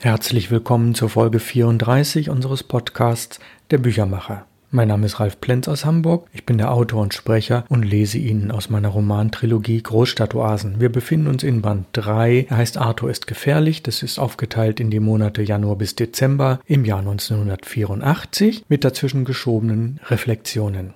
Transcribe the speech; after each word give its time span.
Herzlich 0.00 0.50
willkommen 0.50 0.94
zur 0.94 1.08
Folge 1.08 1.40
34 1.40 2.28
unseres 2.28 2.62
Podcasts 2.62 3.40
Der 3.70 3.78
Büchermacher. 3.78 4.44
Mein 4.70 4.88
Name 4.88 5.06
ist 5.06 5.20
Ralf 5.20 5.40
Plenz 5.40 5.68
aus 5.68 5.86
Hamburg. 5.86 6.28
Ich 6.34 6.44
bin 6.44 6.58
der 6.58 6.70
Autor 6.70 7.00
und 7.00 7.14
Sprecher 7.14 7.64
und 7.70 7.82
lese 7.82 8.18
Ihnen 8.18 8.50
aus 8.50 8.68
meiner 8.68 8.88
Romantrilogie 8.88 9.82
Großstadtoasen. 9.82 10.80
Wir 10.80 10.92
befinden 10.92 11.28
uns 11.28 11.42
in 11.42 11.62
Band 11.62 11.86
3. 11.92 12.46
Er 12.50 12.56
heißt 12.58 12.76
Arthur 12.76 13.10
ist 13.10 13.26
gefährlich. 13.26 13.82
Das 13.82 14.02
ist 14.02 14.18
aufgeteilt 14.18 14.80
in 14.80 14.90
die 14.90 15.00
Monate 15.00 15.42
Januar 15.42 15.76
bis 15.76 15.96
Dezember 15.96 16.60
im 16.66 16.84
Jahr 16.84 16.98
1984 16.98 18.66
mit 18.68 18.84
dazwischen 18.84 19.24
geschobenen 19.24 19.98
Reflexionen. 20.08 20.92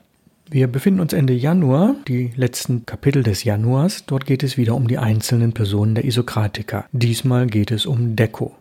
Wir 0.51 0.67
befinden 0.67 1.01
uns 1.01 1.15
Ende 1.15 1.33
Januar, 1.33 1.95
die 2.07 2.33
letzten 2.37 2.85
Kapitel 2.85 3.23
des 3.23 3.45
Januars. 3.45 4.05
Dort 4.07 4.27
geht 4.27 4.43
es 4.43 4.59
wieder 4.59 4.75
um 4.75 4.89
die 4.89 4.99
einzelnen 4.99 5.55
Personen 5.55 5.95
der 5.95 6.05
Isokratiker. 6.05 6.85
Diesmal 6.93 7.47
geht 7.47 7.71
es 7.71 7.87
um 7.87 8.15
Deko. 8.15 8.57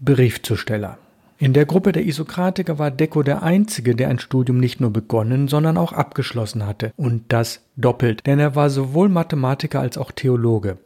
Briefzusteller. 0.00 0.98
In 1.40 1.52
der 1.52 1.66
Gruppe 1.66 1.92
der 1.92 2.04
Isokratiker 2.04 2.78
war 2.80 2.90
Deko 2.90 3.22
der 3.22 3.44
einzige, 3.44 3.94
der 3.94 4.08
ein 4.08 4.18
Studium 4.18 4.58
nicht 4.58 4.80
nur 4.80 4.92
begonnen, 4.92 5.46
sondern 5.46 5.76
auch 5.76 5.92
abgeschlossen 5.92 6.66
hatte. 6.66 6.92
Und 6.96 7.24
das 7.28 7.60
doppelt, 7.76 8.26
denn 8.26 8.40
er 8.40 8.56
war 8.56 8.70
sowohl 8.70 9.08
Mathematiker 9.08 9.80
als 9.80 9.98
auch 9.98 10.10
Theologe. 10.10 10.78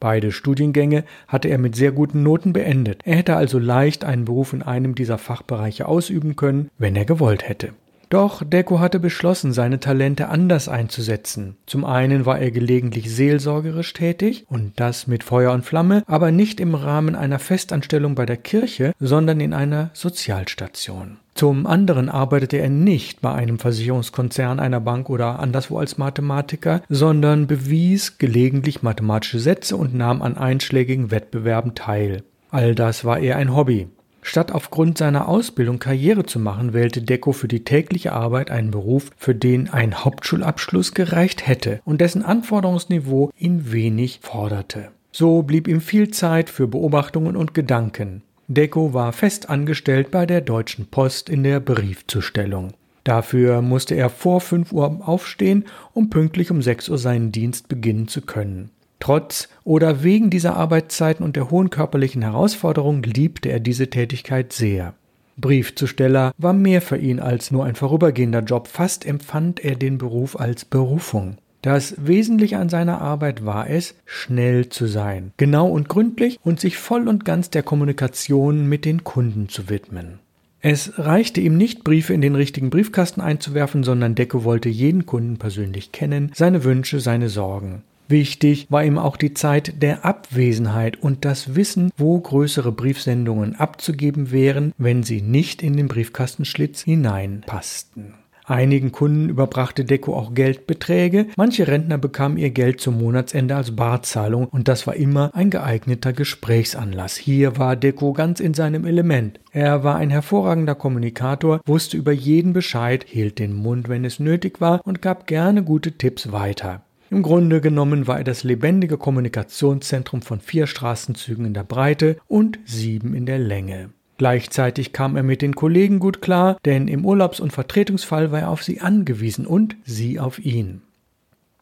Beide 0.00 0.32
Studiengänge 0.32 1.04
hatte 1.26 1.48
er 1.48 1.58
mit 1.58 1.76
sehr 1.76 1.92
guten 1.92 2.22
Noten 2.22 2.52
beendet. 2.52 3.02
Er 3.04 3.16
hätte 3.16 3.36
also 3.36 3.58
leicht 3.58 4.04
einen 4.04 4.24
Beruf 4.24 4.52
in 4.52 4.62
einem 4.62 4.94
dieser 4.94 5.18
Fachbereiche 5.18 5.86
ausüben 5.86 6.36
können, 6.36 6.70
wenn 6.78 6.96
er 6.96 7.04
gewollt 7.04 7.46
hätte. 7.48 7.72
Doch 8.08 8.42
Deko 8.42 8.80
hatte 8.80 9.00
beschlossen, 9.00 9.52
seine 9.52 9.80
Talente 9.80 10.28
anders 10.28 10.68
einzusetzen. 10.68 11.56
Zum 11.66 11.84
einen 11.84 12.24
war 12.24 12.38
er 12.38 12.50
gelegentlich 12.50 13.14
seelsorgerisch 13.14 13.92
tätig, 13.92 14.44
und 14.48 14.72
das 14.80 15.06
mit 15.06 15.22
Feuer 15.22 15.52
und 15.52 15.64
Flamme, 15.64 16.02
aber 16.06 16.30
nicht 16.30 16.58
im 16.60 16.74
Rahmen 16.74 17.14
einer 17.14 17.38
Festanstellung 17.38 18.14
bei 18.14 18.24
der 18.24 18.38
Kirche, 18.38 18.92
sondern 18.98 19.40
in 19.40 19.52
einer 19.52 19.90
Sozialstation. 19.92 21.18
Zum 21.34 21.66
anderen 21.66 22.08
arbeitete 22.08 22.56
er 22.56 22.70
nicht 22.70 23.20
bei 23.20 23.32
einem 23.32 23.58
Versicherungskonzern, 23.58 24.58
einer 24.58 24.80
Bank 24.80 25.08
oder 25.10 25.38
anderswo 25.38 25.78
als 25.78 25.98
Mathematiker, 25.98 26.82
sondern 26.88 27.46
bewies 27.46 28.18
gelegentlich 28.18 28.82
mathematische 28.82 29.38
Sätze 29.38 29.76
und 29.76 29.94
nahm 29.94 30.22
an 30.22 30.36
einschlägigen 30.36 31.10
Wettbewerben 31.10 31.74
teil. 31.74 32.24
All 32.50 32.74
das 32.74 33.04
war 33.04 33.18
eher 33.18 33.36
ein 33.36 33.54
Hobby. 33.54 33.88
Statt 34.28 34.52
aufgrund 34.52 34.98
seiner 34.98 35.26
Ausbildung 35.26 35.78
Karriere 35.78 36.26
zu 36.26 36.38
machen, 36.38 36.74
wählte 36.74 37.00
Deko 37.00 37.32
für 37.32 37.48
die 37.48 37.64
tägliche 37.64 38.12
Arbeit 38.12 38.50
einen 38.50 38.70
Beruf, 38.70 39.10
für 39.16 39.34
den 39.34 39.70
ein 39.70 40.04
Hauptschulabschluss 40.04 40.92
gereicht 40.92 41.46
hätte 41.46 41.80
und 41.86 42.02
dessen 42.02 42.22
Anforderungsniveau 42.22 43.30
ihn 43.38 43.72
wenig 43.72 44.20
forderte. 44.20 44.90
So 45.12 45.40
blieb 45.44 45.66
ihm 45.66 45.80
viel 45.80 46.10
Zeit 46.10 46.50
für 46.50 46.68
Beobachtungen 46.68 47.36
und 47.36 47.54
Gedanken. 47.54 48.22
Deko 48.48 48.92
war 48.92 49.14
fest 49.14 49.48
angestellt 49.48 50.10
bei 50.10 50.26
der 50.26 50.42
Deutschen 50.42 50.88
Post 50.88 51.30
in 51.30 51.42
der 51.42 51.60
Briefzustellung. 51.60 52.74
Dafür 53.04 53.62
musste 53.62 53.94
er 53.94 54.10
vor 54.10 54.42
5 54.42 54.72
Uhr 54.72 55.08
aufstehen, 55.08 55.64
um 55.94 56.10
pünktlich 56.10 56.50
um 56.50 56.60
6 56.60 56.90
Uhr 56.90 56.98
seinen 56.98 57.32
Dienst 57.32 57.68
beginnen 57.68 58.08
zu 58.08 58.20
können. 58.20 58.72
Trotz 59.00 59.48
oder 59.64 60.02
wegen 60.02 60.30
dieser 60.30 60.56
Arbeitszeiten 60.56 61.24
und 61.24 61.36
der 61.36 61.50
hohen 61.50 61.70
körperlichen 61.70 62.22
Herausforderung 62.22 63.02
liebte 63.02 63.48
er 63.48 63.60
diese 63.60 63.90
Tätigkeit 63.90 64.52
sehr. 64.52 64.94
Briefzusteller 65.36 66.32
war 66.36 66.52
mehr 66.52 66.82
für 66.82 66.96
ihn 66.96 67.20
als 67.20 67.50
nur 67.50 67.64
ein 67.64 67.76
vorübergehender 67.76 68.40
Job, 68.40 68.66
fast 68.66 69.06
empfand 69.06 69.64
er 69.64 69.76
den 69.76 69.98
Beruf 69.98 70.38
als 70.38 70.64
Berufung. 70.64 71.38
Das 71.62 71.94
Wesentliche 71.98 72.58
an 72.58 72.68
seiner 72.68 73.00
Arbeit 73.00 73.44
war 73.44 73.68
es, 73.68 73.94
schnell 74.04 74.68
zu 74.68 74.86
sein, 74.86 75.32
genau 75.36 75.68
und 75.68 75.88
gründlich 75.88 76.38
und 76.44 76.60
sich 76.60 76.76
voll 76.76 77.08
und 77.08 77.24
ganz 77.24 77.50
der 77.50 77.62
Kommunikation 77.62 78.68
mit 78.68 78.84
den 78.84 79.04
Kunden 79.04 79.48
zu 79.48 79.68
widmen. 79.68 80.20
Es 80.60 80.98
reichte 80.98 81.40
ihm 81.40 81.56
nicht, 81.56 81.84
Briefe 81.84 82.14
in 82.14 82.20
den 82.20 82.34
richtigen 82.34 82.70
Briefkasten 82.70 83.20
einzuwerfen, 83.20 83.84
sondern 83.84 84.16
Decke 84.16 84.44
wollte 84.44 84.68
jeden 84.68 85.06
Kunden 85.06 85.36
persönlich 85.36 85.92
kennen, 85.92 86.32
seine 86.34 86.64
Wünsche, 86.64 87.00
seine 87.00 87.28
Sorgen. 87.28 87.82
Wichtig 88.08 88.66
war 88.70 88.84
ihm 88.84 88.96
auch 88.96 89.18
die 89.18 89.34
Zeit 89.34 89.82
der 89.82 90.06
Abwesenheit 90.06 90.96
und 91.02 91.26
das 91.26 91.54
Wissen, 91.54 91.90
wo 91.98 92.18
größere 92.18 92.72
Briefsendungen 92.72 93.54
abzugeben 93.56 94.32
wären, 94.32 94.72
wenn 94.78 95.02
sie 95.02 95.20
nicht 95.20 95.62
in 95.62 95.76
den 95.76 95.88
Briefkastenschlitz 95.88 96.82
hineinpassten. 96.82 98.14
Einigen 98.46 98.92
Kunden 98.92 99.28
überbrachte 99.28 99.84
Deko 99.84 100.16
auch 100.16 100.32
Geldbeträge, 100.32 101.26
manche 101.36 101.68
Rentner 101.68 101.98
bekamen 101.98 102.38
ihr 102.38 102.48
Geld 102.48 102.80
zum 102.80 102.96
Monatsende 102.96 103.54
als 103.54 103.76
Barzahlung 103.76 104.46
und 104.46 104.68
das 104.68 104.86
war 104.86 104.96
immer 104.96 105.34
ein 105.34 105.50
geeigneter 105.50 106.14
Gesprächsanlass. 106.14 107.16
Hier 107.16 107.58
war 107.58 107.76
Deko 107.76 108.14
ganz 108.14 108.40
in 108.40 108.54
seinem 108.54 108.86
Element. 108.86 109.38
Er 109.52 109.84
war 109.84 109.96
ein 109.96 110.08
hervorragender 110.08 110.74
Kommunikator, 110.74 111.60
wusste 111.66 111.98
über 111.98 112.12
jeden 112.12 112.54
Bescheid, 112.54 113.04
hielt 113.06 113.38
den 113.38 113.52
Mund, 113.52 113.90
wenn 113.90 114.06
es 114.06 114.18
nötig 114.18 114.62
war 114.62 114.80
und 114.82 115.02
gab 115.02 115.26
gerne 115.26 115.62
gute 115.62 115.92
Tipps 115.98 116.32
weiter. 116.32 116.80
Im 117.10 117.22
Grunde 117.22 117.60
genommen 117.60 118.06
war 118.06 118.18
er 118.18 118.24
das 118.24 118.44
lebendige 118.44 118.98
Kommunikationszentrum 118.98 120.20
von 120.20 120.40
vier 120.40 120.66
Straßenzügen 120.66 121.46
in 121.46 121.54
der 121.54 121.64
Breite 121.64 122.18
und 122.26 122.58
sieben 122.66 123.14
in 123.14 123.24
der 123.24 123.38
Länge. 123.38 123.90
Gleichzeitig 124.18 124.92
kam 124.92 125.16
er 125.16 125.22
mit 125.22 125.42
den 125.42 125.54
Kollegen 125.54 126.00
gut 126.00 126.20
klar, 126.20 126.58
denn 126.64 126.88
im 126.88 127.06
Urlaubs- 127.06 127.40
und 127.40 127.52
Vertretungsfall 127.52 128.32
war 128.32 128.40
er 128.40 128.50
auf 128.50 128.62
sie 128.62 128.80
angewiesen 128.80 129.46
und 129.46 129.76
sie 129.84 130.18
auf 130.18 130.38
ihn. 130.38 130.82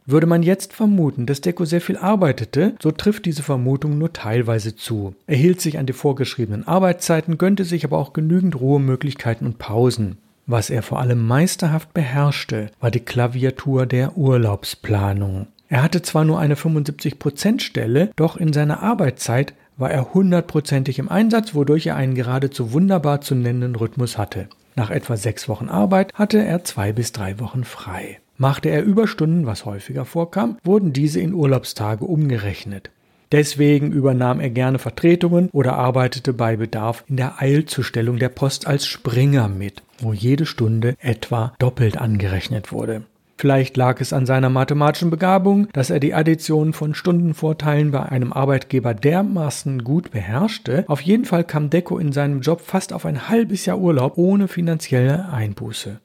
Würde 0.08 0.26
man 0.26 0.42
jetzt 0.42 0.72
vermuten, 0.72 1.26
dass 1.26 1.40
Deko 1.40 1.64
sehr 1.64 1.80
viel 1.80 1.96
arbeitete, 1.96 2.76
so 2.80 2.92
trifft 2.92 3.26
diese 3.26 3.42
Vermutung 3.42 3.98
nur 3.98 4.12
teilweise 4.12 4.74
zu. 4.74 5.14
Er 5.26 5.36
hielt 5.36 5.60
sich 5.60 5.78
an 5.78 5.86
die 5.86 5.92
vorgeschriebenen 5.92 6.66
Arbeitszeiten, 6.66 7.38
gönnte 7.38 7.64
sich 7.64 7.84
aber 7.84 7.98
auch 7.98 8.12
genügend 8.12 8.58
Ruhemöglichkeiten 8.58 9.46
und 9.46 9.58
Pausen. 9.58 10.18
Was 10.46 10.70
er 10.70 10.82
vor 10.82 11.00
allem 11.00 11.26
meisterhaft 11.26 11.92
beherrschte, 11.92 12.70
war 12.80 12.92
die 12.92 13.00
Klaviatur 13.00 13.84
der 13.86 14.16
Urlaubsplanung. 14.16 15.48
Er 15.68 15.82
hatte 15.82 16.02
zwar 16.02 16.24
nur 16.24 16.38
eine 16.38 16.54
75%-Stelle, 16.54 18.12
doch 18.14 18.36
in 18.36 18.52
seiner 18.52 18.80
Arbeitszeit 18.80 19.54
war 19.76 19.90
er 19.90 20.14
hundertprozentig 20.14 21.00
im 21.00 21.08
Einsatz, 21.08 21.54
wodurch 21.54 21.88
er 21.88 21.96
einen 21.96 22.14
geradezu 22.14 22.72
wunderbar 22.72 23.20
zu 23.20 23.34
nennenden 23.34 23.74
Rhythmus 23.74 24.16
hatte. 24.16 24.48
Nach 24.76 24.90
etwa 24.90 25.16
sechs 25.16 25.48
Wochen 25.48 25.68
Arbeit 25.68 26.12
hatte 26.14 26.38
er 26.38 26.62
zwei 26.62 26.92
bis 26.92 27.10
drei 27.10 27.40
Wochen 27.40 27.64
frei. 27.64 28.20
Machte 28.38 28.68
er 28.68 28.84
Überstunden, 28.84 29.46
was 29.46 29.64
häufiger 29.64 30.04
vorkam, 30.04 30.58
wurden 30.62 30.92
diese 30.92 31.20
in 31.20 31.34
Urlaubstage 31.34 32.04
umgerechnet. 32.04 32.90
Deswegen 33.36 33.92
übernahm 33.92 34.40
er 34.40 34.48
gerne 34.48 34.78
Vertretungen 34.78 35.50
oder 35.52 35.74
arbeitete 35.74 36.32
bei 36.32 36.56
Bedarf 36.56 37.04
in 37.06 37.18
der 37.18 37.42
Eilzustellung 37.42 38.18
der 38.18 38.30
Post 38.30 38.66
als 38.66 38.86
Springer 38.86 39.46
mit, 39.46 39.82
wo 39.98 40.14
jede 40.14 40.46
Stunde 40.46 40.94
etwa 41.00 41.52
doppelt 41.58 41.98
angerechnet 41.98 42.72
wurde. 42.72 43.02
Vielleicht 43.36 43.76
lag 43.76 44.00
es 44.00 44.14
an 44.14 44.24
seiner 44.24 44.48
mathematischen 44.48 45.10
Begabung, 45.10 45.68
dass 45.74 45.90
er 45.90 46.00
die 46.00 46.14
Addition 46.14 46.72
von 46.72 46.94
Stundenvorteilen 46.94 47.90
bei 47.90 48.04
einem 48.04 48.32
Arbeitgeber 48.32 48.94
dermaßen 48.94 49.84
gut 49.84 50.12
beherrschte. 50.12 50.86
Auf 50.88 51.02
jeden 51.02 51.26
Fall 51.26 51.44
kam 51.44 51.68
Deko 51.68 51.98
in 51.98 52.12
seinem 52.12 52.40
Job 52.40 52.62
fast 52.62 52.94
auf 52.94 53.04
ein 53.04 53.28
halbes 53.28 53.66
Jahr 53.66 53.78
Urlaub 53.78 54.16
ohne 54.16 54.48
finanzielle 54.48 55.28
Einbuße. 55.28 56.00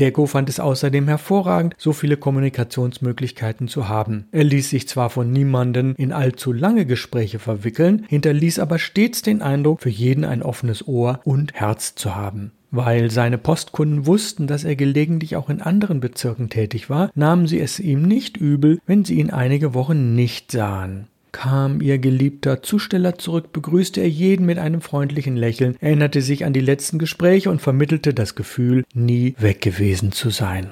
Deko 0.00 0.26
fand 0.26 0.48
es 0.48 0.60
außerdem 0.60 1.08
hervorragend, 1.08 1.74
so 1.78 1.92
viele 1.92 2.16
Kommunikationsmöglichkeiten 2.16 3.68
zu 3.68 3.88
haben. 3.88 4.26
Er 4.32 4.44
ließ 4.44 4.70
sich 4.70 4.88
zwar 4.88 5.10
von 5.10 5.30
niemanden 5.30 5.94
in 5.96 6.12
allzu 6.12 6.52
lange 6.52 6.86
Gespräche 6.86 7.38
verwickeln, 7.38 8.06
hinterließ 8.08 8.58
aber 8.58 8.78
stets 8.78 9.22
den 9.22 9.42
Eindruck, 9.42 9.82
für 9.82 9.90
jeden 9.90 10.24
ein 10.24 10.42
offenes 10.42 10.86
Ohr 10.88 11.20
und 11.24 11.54
Herz 11.54 11.94
zu 11.94 12.14
haben. 12.14 12.52
Weil 12.70 13.10
seine 13.10 13.36
Postkunden 13.36 14.06
wussten, 14.06 14.46
dass 14.46 14.64
er 14.64 14.76
gelegentlich 14.76 15.36
auch 15.36 15.50
in 15.50 15.60
anderen 15.60 16.00
Bezirken 16.00 16.48
tätig 16.48 16.88
war, 16.88 17.10
nahmen 17.14 17.46
sie 17.46 17.60
es 17.60 17.78
ihm 17.78 18.02
nicht 18.02 18.38
übel, 18.38 18.80
wenn 18.86 19.04
sie 19.04 19.18
ihn 19.20 19.30
einige 19.30 19.74
Wochen 19.74 20.14
nicht 20.14 20.50
sahen. 20.50 21.08
Kam 21.32 21.80
ihr 21.80 21.98
geliebter 21.98 22.62
Zusteller 22.62 23.18
zurück, 23.18 23.52
begrüßte 23.52 24.00
er 24.00 24.08
jeden 24.08 24.46
mit 24.46 24.58
einem 24.58 24.82
freundlichen 24.82 25.36
Lächeln, 25.36 25.76
erinnerte 25.80 26.20
sich 26.20 26.44
an 26.44 26.52
die 26.52 26.60
letzten 26.60 26.98
Gespräche 26.98 27.50
und 27.50 27.62
vermittelte 27.62 28.12
das 28.14 28.34
Gefühl, 28.34 28.84
nie 28.94 29.34
weg 29.38 29.62
gewesen 29.62 30.12
zu 30.12 30.30
sein. 30.30 30.70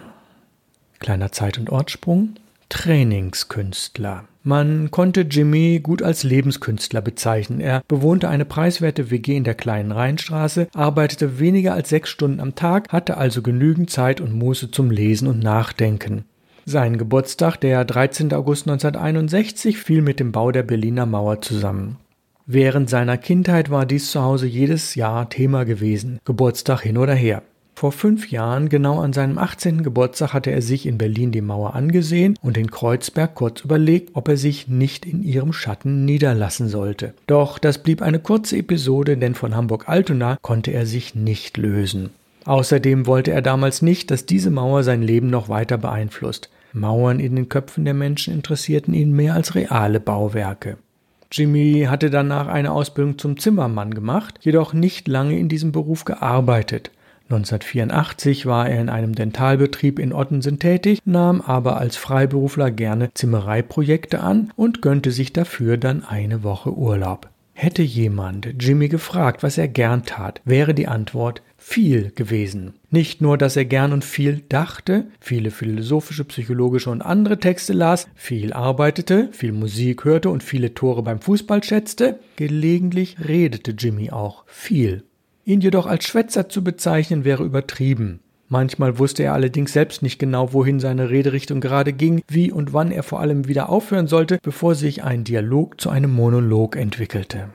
Kleiner 0.99 1.33
Zeit- 1.33 1.59
und 1.59 1.71
Ortssprung. 1.71 2.35
Trainingskünstler. 2.69 4.25
Man 4.43 4.91
konnte 4.91 5.23
Jimmy 5.23 5.81
gut 5.83 6.03
als 6.03 6.23
Lebenskünstler 6.23 7.03
bezeichnen. 7.03 7.61
Er 7.61 7.83
bewohnte 7.89 8.29
eine 8.29 8.45
preiswerte 8.45 9.11
WG 9.11 9.37
in 9.37 9.45
der 9.45 9.55
kleinen 9.55 9.93
Rheinstraße, 9.93 10.69
arbeitete 10.73 11.39
weniger 11.39 11.75
als 11.75 11.89
sechs 11.91 12.11
Stunden 12.11 12.41
am 12.41 12.55
Tag, 12.55 12.89
hatte 12.91 13.17
also 13.17 13.43
genügend 13.43 13.91
Zeit 13.91 14.21
und 14.21 14.33
Muße 14.33 14.71
zum 14.71 14.91
Lesen 14.91 15.27
und 15.27 15.41
Nachdenken. 15.41 16.25
Sein 16.71 16.99
Geburtstag, 16.99 17.57
der 17.57 17.85
13. 17.85 18.33
August 18.33 18.69
1961, 18.69 19.77
fiel 19.77 20.03
mit 20.03 20.21
dem 20.21 20.31
Bau 20.31 20.53
der 20.53 20.63
Berliner 20.63 21.05
Mauer 21.05 21.41
zusammen. 21.41 21.97
Während 22.47 22.89
seiner 22.89 23.19
Kindheit 23.19 23.71
war 23.71 23.87
dies 23.87 24.13
zu 24.13 24.23
Hause 24.23 24.47
jedes 24.47 24.95
Jahr 24.95 25.29
Thema 25.29 25.65
gewesen, 25.65 26.21
Geburtstag 26.25 26.83
hin 26.83 26.97
oder 26.97 27.15
her. 27.15 27.43
Vor 27.75 27.91
fünf 27.91 28.31
Jahren, 28.31 28.69
genau 28.69 29.01
an 29.01 29.13
seinem 29.13 29.37
18. 29.37 29.83
Geburtstag, 29.83 30.33
hatte 30.33 30.53
er 30.53 30.63
sich 30.63 30.87
in 30.87 30.97
Berlin 30.97 31.33
die 31.33 31.41
Mauer 31.41 31.75
angesehen 31.75 32.39
und 32.41 32.57
in 32.57 32.71
Kreuzberg 32.71 33.35
kurz 33.35 33.63
überlegt, 33.63 34.11
ob 34.15 34.29
er 34.29 34.37
sich 34.37 34.69
nicht 34.69 35.05
in 35.05 35.25
ihrem 35.25 35.53
Schatten 35.53 36.05
niederlassen 36.05 36.69
sollte. 36.69 37.15
Doch 37.27 37.59
das 37.59 37.79
blieb 37.79 38.01
eine 38.01 38.21
kurze 38.21 38.57
Episode, 38.57 39.17
denn 39.17 39.35
von 39.35 39.57
Hamburg-Altona 39.57 40.39
konnte 40.41 40.71
er 40.71 40.87
sich 40.87 41.17
nicht 41.17 41.57
lösen. 41.57 42.11
Außerdem 42.45 43.09
wollte 43.09 43.33
er 43.33 43.43
damals 43.43 43.83
nicht, 43.83 44.13
dass 44.13 44.25
diese 44.25 44.51
Mauer 44.51 44.85
sein 44.85 45.03
Leben 45.03 45.31
noch 45.31 45.49
weiter 45.49 45.77
beeinflusst. 45.77 46.49
Mauern 46.73 47.21
in 47.21 47.37
den 47.37 47.49
Köpfen 47.49 47.85
der 47.85 47.95
Menschen 47.95 48.35
interessierten 48.35 48.95
ihn 48.95 49.13
mehr 49.13 49.35
als 49.35 49.55
reale 49.55 50.01
Bauwerke. 50.01 50.79
Jimmy 51.33 51.87
hatte 51.89 52.11
danach 52.11 52.49
eine 52.49 52.73
Ausbildung 52.73 53.19
zum 53.19 53.39
Zimmermann 53.39 53.95
gemacht, 53.95 54.39
jedoch 54.41 54.73
nicht 54.73 55.07
lange 55.07 55.39
in 55.39 55.49
diesem 55.49 55.71
Beruf 55.71 56.05
gearbeitet. 56.05 56.91
1984 57.31 58.47
war 58.47 58.69
er 58.69 58.81
in 58.81 58.89
einem 58.89 59.15
Dentalbetrieb 59.15 60.01
in 60.01 60.13
Ottensen 60.13 60.59
tätig, 60.59 60.99
nahm 61.05 61.41
aber 61.41 61.77
als 61.77 61.97
Freiberufler 61.97 62.73
gerne 62.73 63.15
Zimmereiprojekte 63.15 64.21
an 64.21 64.53
und 64.57 64.83
gönnte 64.83 65.13
sich 65.13 65.33
dafür 65.33 65.77
dann 65.77 66.05
eine 66.05 66.43
Woche 66.43 66.73
Urlaub. 66.73 67.29
Hätte 67.53 67.83
jemand 67.83 68.55
Jimmy 68.59 68.89
gefragt, 68.89 69.45
was 69.45 69.59
er 69.59 69.69
gern 69.69 70.05
tat, 70.05 70.41
wäre 70.45 70.75
die 70.75 70.89
Antwort 70.89 71.43
viel 71.61 72.11
gewesen. 72.15 72.73
Nicht 72.91 73.21
nur, 73.21 73.39
dass 73.39 73.55
er 73.55 73.67
gern 73.67 73.93
und 73.93 74.05
viel 74.05 74.43
dachte, 74.49 75.05
viele 75.21 75.51
philosophische, 75.51 76.25
psychologische 76.25 76.91
und 76.91 77.03
andere 77.03 77.39
Texte 77.39 77.75
las, 77.75 78.09
viel 78.17 78.53
arbeitete, 78.53 79.29
viel 79.33 79.53
Musik 79.53 80.05
hörte 80.05 80.31
und 80.31 80.43
viele 80.43 80.75
Tore 80.75 81.03
beim 81.03 81.21
Fußball 81.21 81.63
schätzte, 81.63 82.19
gelegentlich 82.37 83.17
redete 83.23 83.73
Jimmy 83.73 84.11
auch 84.11 84.45
viel. 84.47 85.05
Ihn 85.45 85.61
jedoch 85.61 85.87
als 85.87 86.05
Schwätzer 86.05 86.49
zu 86.49 86.65
bezeichnen 86.65 87.25
wäre 87.25 87.45
übertrieben. 87.45 88.21
Manchmal 88.49 88.99
wusste 88.99 89.23
er 89.23 89.35
allerdings 89.35 89.73
selbst 89.73 90.03
nicht 90.03 90.19
genau, 90.19 90.53
wohin 90.53 90.81
seine 90.81 91.11
Rederichtung 91.11 91.61
gerade 91.61 91.93
ging, 91.93 92.23
wie 92.27 92.51
und 92.51 92.73
wann 92.73 92.91
er 92.91 93.05
vor 93.05 93.21
allem 93.21 93.47
wieder 93.47 93.69
aufhören 93.69 94.09
sollte, 94.09 94.39
bevor 94.43 94.75
sich 94.75 95.05
ein 95.05 95.23
Dialog 95.23 95.81
zu 95.81 95.91
einem 95.91 96.13
Monolog 96.13 96.75
entwickelte. 96.75 97.51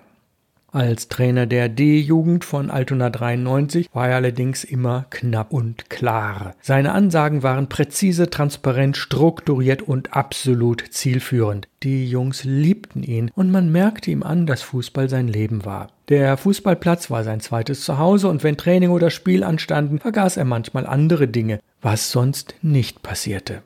Als 0.75 1.07
Trainer 1.07 1.45
der 1.45 1.69
D-Jugend 1.69 2.43
von 2.43 2.69
Altona 2.69 3.09
93 3.09 3.87
war 3.93 4.09
er 4.09 4.17
allerdings 4.17 4.65
immer 4.65 5.05
knapp 5.09 5.53
und 5.53 5.89
klar. 5.89 6.53
Seine 6.59 6.91
Ansagen 6.91 7.43
waren 7.43 7.69
präzise, 7.69 8.29
transparent, 8.29 8.97
strukturiert 8.97 9.83
und 9.83 10.11
absolut 10.17 10.83
zielführend. 10.89 11.69
Die 11.83 12.09
Jungs 12.09 12.43
liebten 12.43 13.03
ihn 13.03 13.31
und 13.35 13.51
man 13.51 13.71
merkte 13.71 14.11
ihm 14.11 14.21
an, 14.21 14.45
dass 14.45 14.63
Fußball 14.63 15.07
sein 15.07 15.29
Leben 15.29 15.63
war. 15.63 15.91
Der 16.09 16.35
Fußballplatz 16.35 17.09
war 17.09 17.23
sein 17.23 17.39
zweites 17.39 17.85
Zuhause 17.85 18.27
und 18.27 18.43
wenn 18.43 18.57
Training 18.57 18.89
oder 18.89 19.11
Spiel 19.11 19.45
anstanden, 19.45 19.99
vergaß 19.99 20.35
er 20.35 20.43
manchmal 20.43 20.85
andere 20.85 21.29
Dinge, 21.29 21.61
was 21.81 22.11
sonst 22.11 22.53
nicht 22.61 23.01
passierte. 23.01 23.61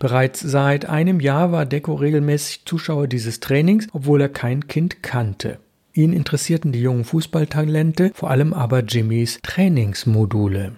Bereits 0.00 0.40
seit 0.40 0.86
einem 0.86 1.20
Jahr 1.20 1.52
war 1.52 1.66
Deco 1.66 1.94
regelmäßig 1.94 2.64
Zuschauer 2.64 3.06
dieses 3.06 3.38
Trainings, 3.38 3.86
obwohl 3.92 4.22
er 4.22 4.28
kein 4.28 4.66
Kind 4.66 5.04
kannte. 5.04 5.60
Ihn 5.98 6.12
interessierten 6.12 6.70
die 6.70 6.80
jungen 6.80 7.02
Fußballtalente, 7.02 8.12
vor 8.14 8.30
allem 8.30 8.54
aber 8.54 8.84
Jimmys 8.84 9.40
Trainingsmodule. 9.42 10.76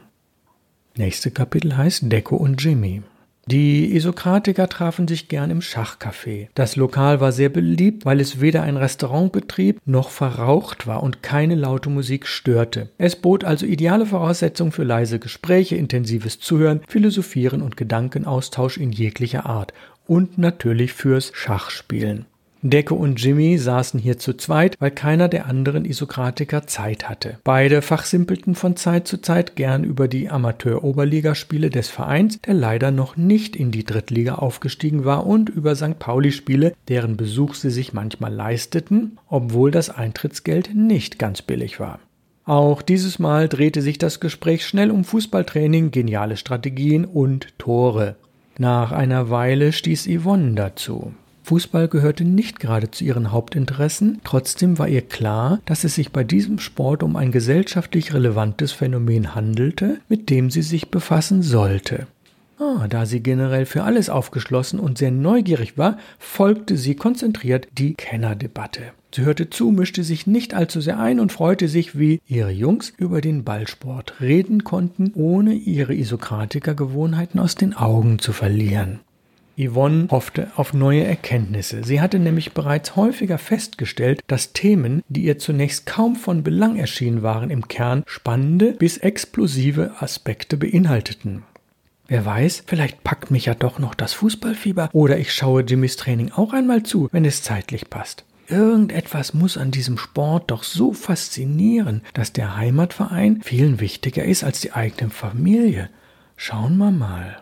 Nächste 0.96 1.30
Kapitel 1.30 1.76
heißt 1.76 2.10
Deco 2.10 2.36
und 2.36 2.64
Jimmy. 2.64 3.02
Die 3.44 3.94
Isokratiker 3.94 4.66
trafen 4.70 5.06
sich 5.06 5.28
gern 5.28 5.50
im 5.50 5.60
Schachcafé. 5.60 6.48
Das 6.54 6.76
Lokal 6.76 7.20
war 7.20 7.32
sehr 7.32 7.50
beliebt, 7.50 8.06
weil 8.06 8.18
es 8.18 8.40
weder 8.40 8.62
ein 8.62 8.78
Restaurant 8.78 9.30
betrieb 9.30 9.78
noch 9.84 10.08
verraucht 10.08 10.86
war 10.86 11.02
und 11.02 11.22
keine 11.22 11.54
laute 11.54 11.90
Musik 11.90 12.26
störte. 12.26 12.88
Es 12.96 13.14
bot 13.14 13.44
also 13.44 13.66
ideale 13.66 14.06
Voraussetzungen 14.06 14.72
für 14.72 14.84
leise 14.84 15.18
Gespräche, 15.18 15.76
intensives 15.76 16.40
Zuhören, 16.40 16.80
Philosophieren 16.88 17.60
und 17.60 17.76
Gedankenaustausch 17.76 18.78
in 18.78 18.90
jeglicher 18.90 19.44
Art 19.44 19.74
und 20.06 20.38
natürlich 20.38 20.94
fürs 20.94 21.30
Schachspielen. 21.34 22.24
Decke 22.62 22.94
und 22.94 23.22
Jimmy 23.22 23.56
saßen 23.56 23.98
hier 23.98 24.18
zu 24.18 24.34
zweit, 24.34 24.76
weil 24.80 24.90
keiner 24.90 25.28
der 25.28 25.46
anderen 25.46 25.84
Isokratiker 25.84 26.66
Zeit 26.66 27.08
hatte. 27.08 27.38
Beide 27.42 27.80
fachsimpelten 27.80 28.54
von 28.54 28.76
Zeit 28.76 29.08
zu 29.08 29.18
Zeit 29.18 29.56
gern 29.56 29.82
über 29.82 30.08
die 30.08 30.28
Amateur-Oberligaspiele 30.28 31.70
des 31.70 31.88
Vereins, 31.88 32.40
der 32.42 32.54
leider 32.54 32.90
noch 32.90 33.16
nicht 33.16 33.56
in 33.56 33.70
die 33.70 33.84
Drittliga 33.84 34.34
aufgestiegen 34.34 35.04
war, 35.04 35.26
und 35.26 35.48
über 35.48 35.74
St. 35.74 35.98
Pauli-Spiele, 35.98 36.74
deren 36.88 37.16
Besuch 37.16 37.54
sie 37.54 37.70
sich 37.70 37.92
manchmal 37.92 38.34
leisteten, 38.34 39.18
obwohl 39.28 39.70
das 39.70 39.88
Eintrittsgeld 39.88 40.74
nicht 40.74 41.18
ganz 41.18 41.42
billig 41.42 41.80
war. 41.80 41.98
Auch 42.44 42.82
dieses 42.82 43.18
Mal 43.18 43.48
drehte 43.48 43.80
sich 43.80 43.98
das 43.98 44.18
Gespräch 44.18 44.66
schnell 44.66 44.90
um 44.90 45.04
Fußballtraining, 45.04 45.92
geniale 45.92 46.36
Strategien 46.36 47.04
und 47.04 47.56
Tore. 47.58 48.16
Nach 48.58 48.92
einer 48.92 49.30
Weile 49.30 49.72
stieß 49.72 50.08
Yvonne 50.08 50.54
dazu. 50.54 51.14
Fußball 51.42 51.88
gehörte 51.88 52.24
nicht 52.24 52.60
gerade 52.60 52.90
zu 52.90 53.04
ihren 53.04 53.32
Hauptinteressen, 53.32 54.20
trotzdem 54.24 54.78
war 54.78 54.88
ihr 54.88 55.02
klar, 55.02 55.60
dass 55.64 55.84
es 55.84 55.94
sich 55.94 56.12
bei 56.12 56.24
diesem 56.24 56.58
Sport 56.58 57.02
um 57.02 57.16
ein 57.16 57.32
gesellschaftlich 57.32 58.14
relevantes 58.14 58.72
Phänomen 58.72 59.34
handelte, 59.34 59.98
mit 60.08 60.30
dem 60.30 60.50
sie 60.50 60.62
sich 60.62 60.90
befassen 60.90 61.42
sollte. 61.42 62.06
Ah, 62.60 62.88
da 62.88 63.06
sie 63.06 63.20
generell 63.20 63.64
für 63.64 63.84
alles 63.84 64.10
aufgeschlossen 64.10 64.78
und 64.78 64.98
sehr 64.98 65.10
neugierig 65.10 65.78
war, 65.78 65.96
folgte 66.18 66.76
sie 66.76 66.94
konzentriert 66.94 67.68
die 67.78 67.94
Kennerdebatte. 67.94 68.92
Sie 69.14 69.22
hörte 69.22 69.48
zu, 69.48 69.70
mischte 69.70 70.04
sich 70.04 70.26
nicht 70.26 70.52
allzu 70.52 70.82
sehr 70.82 71.00
ein 71.00 71.20
und 71.20 71.32
freute 71.32 71.68
sich, 71.68 71.98
wie 71.98 72.20
ihre 72.26 72.50
Jungs 72.50 72.92
über 72.96 73.22
den 73.22 73.44
Ballsport 73.44 74.20
reden 74.20 74.62
konnten, 74.62 75.12
ohne 75.14 75.54
ihre 75.54 75.94
Isokratiker-Gewohnheiten 75.94 77.40
aus 77.40 77.54
den 77.54 77.74
Augen 77.74 78.18
zu 78.18 78.32
verlieren. 78.32 79.00
Yvonne 79.60 80.08
hoffte 80.10 80.50
auf 80.56 80.72
neue 80.72 81.04
Erkenntnisse. 81.04 81.84
Sie 81.84 82.00
hatte 82.00 82.18
nämlich 82.18 82.52
bereits 82.52 82.96
häufiger 82.96 83.38
festgestellt, 83.38 84.22
dass 84.26 84.52
Themen, 84.52 85.02
die 85.08 85.24
ihr 85.24 85.38
zunächst 85.38 85.86
kaum 85.86 86.16
von 86.16 86.42
Belang 86.42 86.76
erschienen 86.76 87.22
waren, 87.22 87.50
im 87.50 87.68
Kern 87.68 88.02
spannende 88.06 88.72
bis 88.72 88.96
explosive 88.98 89.92
Aspekte 90.00 90.56
beinhalteten. 90.56 91.42
Wer 92.08 92.24
weiß, 92.24 92.64
vielleicht 92.66 93.04
packt 93.04 93.30
mich 93.30 93.46
ja 93.46 93.54
doch 93.54 93.78
noch 93.78 93.94
das 93.94 94.14
Fußballfieber 94.14 94.90
oder 94.92 95.18
ich 95.18 95.32
schaue 95.32 95.62
Jimmys 95.62 95.96
Training 95.96 96.32
auch 96.32 96.52
einmal 96.52 96.82
zu, 96.82 97.08
wenn 97.12 97.24
es 97.24 97.42
zeitlich 97.42 97.88
passt. 97.88 98.24
Irgendetwas 98.48 99.32
muss 99.32 99.56
an 99.56 99.70
diesem 99.70 99.96
Sport 99.96 100.50
doch 100.50 100.64
so 100.64 100.92
faszinieren, 100.92 102.02
dass 102.14 102.32
der 102.32 102.56
Heimatverein 102.56 103.42
vielen 103.42 103.78
wichtiger 103.78 104.24
ist 104.24 104.42
als 104.42 104.60
die 104.60 104.72
eigene 104.72 105.10
Familie. 105.10 105.88
Schauen 106.36 106.76
wir 106.78 106.90
mal. 106.90 107.40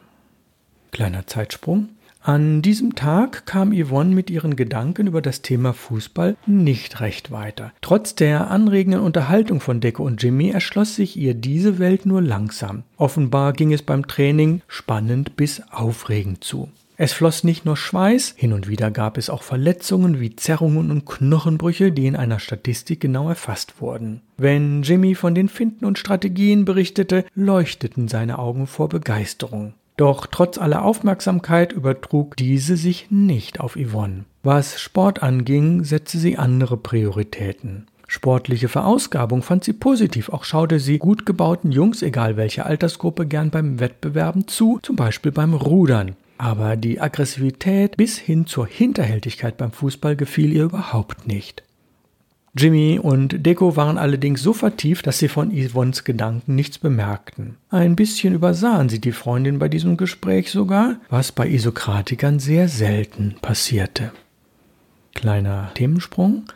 Kleiner 0.90 1.26
Zeitsprung. 1.26 1.88
An 2.28 2.60
diesem 2.60 2.94
Tag 2.94 3.46
kam 3.46 3.72
Yvonne 3.72 4.14
mit 4.14 4.28
ihren 4.28 4.54
Gedanken 4.54 5.06
über 5.06 5.22
das 5.22 5.40
Thema 5.40 5.72
Fußball 5.72 6.36
nicht 6.44 7.00
recht 7.00 7.30
weiter. 7.30 7.72
Trotz 7.80 8.16
der 8.16 8.50
anregenden 8.50 9.00
Unterhaltung 9.00 9.60
von 9.60 9.80
Decke 9.80 10.02
und 10.02 10.22
Jimmy 10.22 10.50
erschloss 10.50 10.94
sich 10.94 11.16
ihr 11.16 11.32
diese 11.32 11.78
Welt 11.78 12.04
nur 12.04 12.20
langsam. 12.20 12.82
Offenbar 12.98 13.54
ging 13.54 13.72
es 13.72 13.80
beim 13.80 14.06
Training 14.06 14.60
spannend 14.68 15.36
bis 15.36 15.62
aufregend 15.70 16.44
zu. 16.44 16.68
Es 16.98 17.14
floss 17.14 17.44
nicht 17.44 17.64
nur 17.64 17.78
Schweiß, 17.78 18.34
hin 18.36 18.52
und 18.52 18.68
wieder 18.68 18.90
gab 18.90 19.16
es 19.16 19.30
auch 19.30 19.42
Verletzungen 19.42 20.20
wie 20.20 20.36
Zerrungen 20.36 20.90
und 20.90 21.06
Knochenbrüche, 21.06 21.92
die 21.92 22.06
in 22.06 22.16
einer 22.16 22.40
Statistik 22.40 23.00
genau 23.00 23.30
erfasst 23.30 23.80
wurden. 23.80 24.20
Wenn 24.36 24.82
Jimmy 24.82 25.14
von 25.14 25.34
den 25.34 25.48
Finden 25.48 25.86
und 25.86 25.98
Strategien 25.98 26.66
berichtete, 26.66 27.24
leuchteten 27.34 28.06
seine 28.06 28.38
Augen 28.38 28.66
vor 28.66 28.90
Begeisterung. 28.90 29.72
Doch 29.98 30.26
trotz 30.26 30.58
aller 30.58 30.84
Aufmerksamkeit 30.84 31.72
übertrug 31.72 32.36
diese 32.36 32.76
sich 32.76 33.10
nicht 33.10 33.58
auf 33.58 33.76
Yvonne. 33.76 34.26
Was 34.44 34.80
Sport 34.80 35.24
anging, 35.24 35.82
setzte 35.82 36.18
sie 36.18 36.38
andere 36.38 36.76
Prioritäten. 36.76 37.88
Sportliche 38.06 38.68
Verausgabung 38.68 39.42
fand 39.42 39.64
sie 39.64 39.72
positiv, 39.72 40.28
auch 40.28 40.44
schaute 40.44 40.78
sie 40.78 40.98
gut 40.98 41.26
gebauten 41.26 41.72
Jungs, 41.72 42.02
egal 42.02 42.36
welche 42.36 42.64
Altersgruppe, 42.64 43.26
gern 43.26 43.50
beim 43.50 43.80
Wettbewerben 43.80 44.46
zu, 44.46 44.78
zum 44.80 44.94
Beispiel 44.94 45.32
beim 45.32 45.52
Rudern. 45.52 46.14
Aber 46.38 46.76
die 46.76 47.00
Aggressivität 47.00 47.96
bis 47.96 48.16
hin 48.18 48.46
zur 48.46 48.68
Hinterhältigkeit 48.68 49.56
beim 49.56 49.72
Fußball 49.72 50.14
gefiel 50.14 50.52
ihr 50.52 50.62
überhaupt 50.62 51.26
nicht. 51.26 51.64
Jimmy 52.58 52.98
und 53.00 53.46
Deko 53.46 53.76
waren 53.76 53.98
allerdings 53.98 54.42
so 54.42 54.52
vertieft, 54.52 55.06
dass 55.06 55.20
sie 55.20 55.28
von 55.28 55.52
Yvonnes 55.52 56.02
Gedanken 56.02 56.56
nichts 56.56 56.78
bemerkten. 56.78 57.56
Ein 57.70 57.94
bisschen 57.94 58.34
übersahen 58.34 58.88
sie 58.88 59.00
die 59.00 59.12
Freundin 59.12 59.60
bei 59.60 59.68
diesem 59.68 59.96
Gespräch 59.96 60.50
sogar, 60.50 60.96
was 61.08 61.30
bei 61.30 61.48
Isokratikern 61.48 62.40
sehr 62.40 62.68
selten 62.68 63.36
passierte. 63.40 64.10
Kleiner 65.14 65.70
Themensprung. 65.74 66.46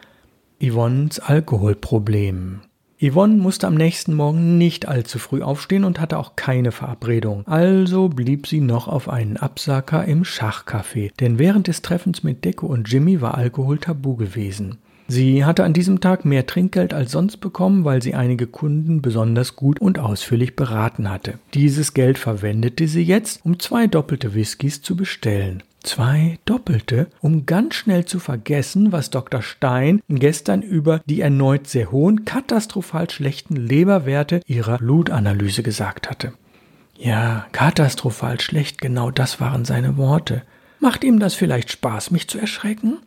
Yvonnes 0.61 1.21
Alkoholproblem. 1.21 2.63
Yvonne 3.01 3.35
musste 3.35 3.69
am 3.69 3.75
nächsten 3.75 4.15
Morgen 4.15 4.59
nicht 4.59 4.87
allzu 4.87 5.21
früh 5.21 5.43
aufstehen 5.43 5.85
und 5.85 6.01
hatte 6.01 6.19
auch 6.19 6.35
keine 6.35 6.73
Verabredung. 6.73 7.47
Also 7.47 8.09
blieb 8.09 8.47
sie 8.49 8.61
noch 8.61 8.87
auf 8.89 9.09
einen 9.09 9.37
Absacker 9.37 10.05
im 10.05 10.25
Schachcafé, 10.25 11.11
denn 11.19 11.39
während 11.39 11.69
des 11.69 11.83
Treffens 11.83 12.25
mit 12.25 12.45
Deko 12.45 12.67
und 12.67 12.89
Jimmy 12.89 13.21
war 13.21 13.37
Alkohol 13.37 13.79
tabu 13.79 14.17
gewesen. 14.17 14.79
Sie 15.09 15.45
hatte 15.45 15.65
an 15.65 15.73
diesem 15.73 16.01
Tag 16.01 16.25
mehr 16.25 16.47
Trinkgeld 16.47 16.95
als 16.95 17.13
sonst 17.13 17.39
bekommen, 17.39 17.85
weil 17.85 18.03
sie 18.03 18.15
einige 18.15 18.47
Kunden 18.47 19.03
besonders 19.03 19.57
gut 19.57 19.81
und 19.81 19.99
ausführlich 19.99 20.57
beraten 20.57 21.11
hatte. 21.11 21.39
Dieses 21.55 21.95
Geld 21.95 22.19
verwendete 22.19 22.89
sie 22.89 23.03
jetzt, 23.03 23.45
um 23.45 23.59
zwei 23.59 23.87
doppelte 23.87 24.35
Whiskys 24.35 24.83
zu 24.83 24.97
bestellen. 24.97 25.63
Zwei 25.83 26.39
doppelte, 26.45 27.09
um 27.21 27.45
ganz 27.45 27.75
schnell 27.75 28.05
zu 28.05 28.21
vergessen, 28.21 28.93
was 28.93 29.11
Dr. 29.11 29.43
Stein 29.43 30.01
gestern 30.09 30.63
über 30.63 31.01
die 31.07 31.21
erneut 31.21 31.67
sehr 31.67 31.91
hohen, 31.91 32.25
katastrophal 32.25 33.11
schlechten 33.11 33.57
Leberwerte 33.57 34.41
ihrer 34.47 34.79
Blutanalyse 34.79 35.65
gesagt 35.65 36.09
hatte. 36.09 36.33
Ja, 36.97 37.47
katastrophal 37.51 38.41
schlecht, 38.41 38.81
genau 38.81 39.11
das 39.11 39.41
waren 39.41 39.65
seine 39.65 39.97
Worte. 39.97 40.43
Macht 40.79 41.03
ihm 41.03 41.19
das 41.19 41.35
vielleicht 41.35 41.73
Spaß, 41.73 42.13
mich 42.13 42.29
zu 42.29 42.39
erschrecken? 42.39 42.99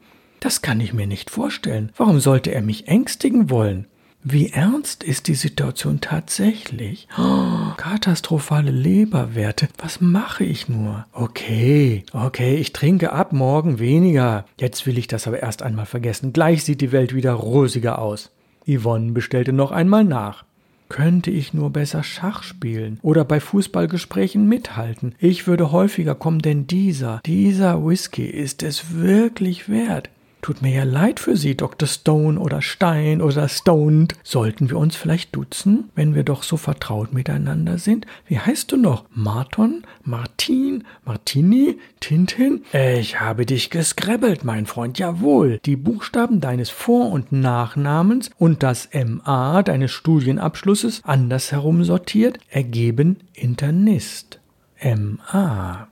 Das 0.46 0.62
kann 0.62 0.80
ich 0.80 0.94
mir 0.94 1.08
nicht 1.08 1.32
vorstellen. 1.32 1.92
Warum 1.98 2.20
sollte 2.20 2.54
er 2.54 2.62
mich 2.62 2.88
ängstigen 2.88 3.50
wollen? 3.50 3.88
Wie 4.24 4.52
ernst 4.52 5.04
ist 5.04 5.28
die 5.28 5.34
Situation 5.34 6.02
tatsächlich? 6.02 7.08
Oh, 7.18 7.74
katastrophale 7.78 8.70
Leberwerte. 8.70 9.70
Was 9.80 10.02
mache 10.02 10.44
ich 10.44 10.70
nur? 10.70 11.08
Okay, 11.14 12.04
okay, 12.14 12.58
ich 12.58 12.74
trinke 12.74 13.12
ab 13.12 13.34
morgen 13.34 13.80
weniger. 13.80 14.46
Jetzt 14.60 14.86
will 14.86 15.00
ich 15.00 15.08
das 15.08 15.25
aber 15.25 15.42
erst 15.42 15.64
einmal 15.64 15.88
vergessen. 15.88 16.32
Gleich 16.32 16.64
sieht 16.64 16.82
die 16.82 16.92
Welt 16.92 17.16
wieder 17.16 17.34
rosiger 17.34 17.98
aus. 17.98 18.30
Yvonne 18.68 19.14
bestellte 19.14 19.52
noch 19.52 19.72
einmal 19.72 20.04
nach. 20.04 20.44
Könnte 20.90 21.32
ich 21.32 21.56
nur 21.56 21.72
besser 21.72 22.04
Schach 22.04 22.44
spielen 22.44 23.00
oder 23.02 23.25
bei 23.25 23.40
Fußballgesprächen 23.40 24.48
mithalten. 24.48 25.16
Ich 25.18 25.48
würde 25.48 25.72
häufiger 25.72 26.14
kommen, 26.14 26.44
denn 26.44 26.68
dieser, 26.68 27.20
dieser 27.25 27.84
Whisky 27.84 28.28
ist 28.28 28.62
es 28.62 28.94
wirklich 28.94 29.68
wert. 29.68 30.12
Tut 30.46 30.62
mir 30.62 30.75
ja 30.75 30.84
leid 30.84 31.20
für 31.20 31.36
Sie, 31.36 31.58
Dr. 31.58 31.88
Stone 31.88 32.40
oder 32.40 32.62
Stein 32.62 33.20
oder 33.20 33.50
Stoned. 33.50 34.14
Sollten 34.22 34.70
wir 34.70 34.78
uns 34.78 34.96
vielleicht 34.96 35.36
duzen, 35.36 35.90
wenn 35.96 36.14
wir 36.14 36.22
doch 36.22 36.44
so 36.44 36.56
vertraut 36.56 37.14
miteinander 37.14 37.80
sind? 37.80 38.06
Wie 38.28 38.38
heißt 38.38 38.72
du 38.72 38.78
noch? 38.78 39.06
Marton? 39.10 39.82
Martin? 40.04 40.84
Martini? 41.04 41.80
Tintin? 42.00 42.64
Ich 42.74 43.20
habe 43.20 43.48
dich 43.48 43.72
gescrabbelt, 43.72 44.44
mein 44.44 44.68
Freund. 44.68 45.00
Jawohl. 45.00 45.60
Die 45.66 45.78
Buchstaben 45.78 46.42
deines 46.42 46.70
Vor- 46.70 47.10
und 47.10 47.32
Nachnamens 47.32 48.30
und 48.38 48.62
das 48.62 48.90
MA 48.94 49.64
deines 49.64 49.94
Studienabschlusses 49.94 51.02
andersherum 51.06 51.84
sortiert 51.84 52.38
ergeben 52.52 53.18
Internist. 53.34 54.40
MA. 54.80 55.88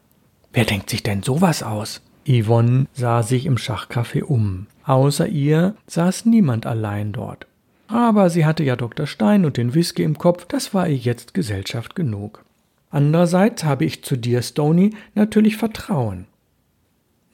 Wer 0.51 0.65
denkt 0.65 0.91
sich 0.91 1.01
denn 1.01 1.23
sowas 1.23 1.63
aus? 1.63 2.01
Yvonne 2.27 2.87
sah 2.93 3.23
sich 3.23 3.45
im 3.45 3.57
Schachcafé 3.57 4.23
um. 4.23 4.67
Außer 4.85 5.27
ihr 5.27 5.75
saß 5.87 6.25
niemand 6.25 6.65
allein 6.65 7.11
dort. 7.11 7.47
Aber 7.87 8.29
sie 8.29 8.45
hatte 8.45 8.63
ja 8.63 8.75
Dr. 8.75 9.07
Stein 9.07 9.45
und 9.45 9.57
den 9.57 9.73
Whisky 9.73 10.03
im 10.03 10.17
Kopf, 10.17 10.45
das 10.47 10.73
war 10.73 10.87
ihr 10.87 10.97
jetzt 10.97 11.33
Gesellschaft 11.33 11.95
genug. 11.95 12.43
Andererseits 12.89 13.63
habe 13.63 13.85
ich 13.85 14.03
zu 14.03 14.15
dir, 14.15 14.41
Stony, 14.41 14.91
natürlich 15.15 15.57
Vertrauen. 15.57 16.25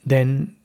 Denn 0.04 0.56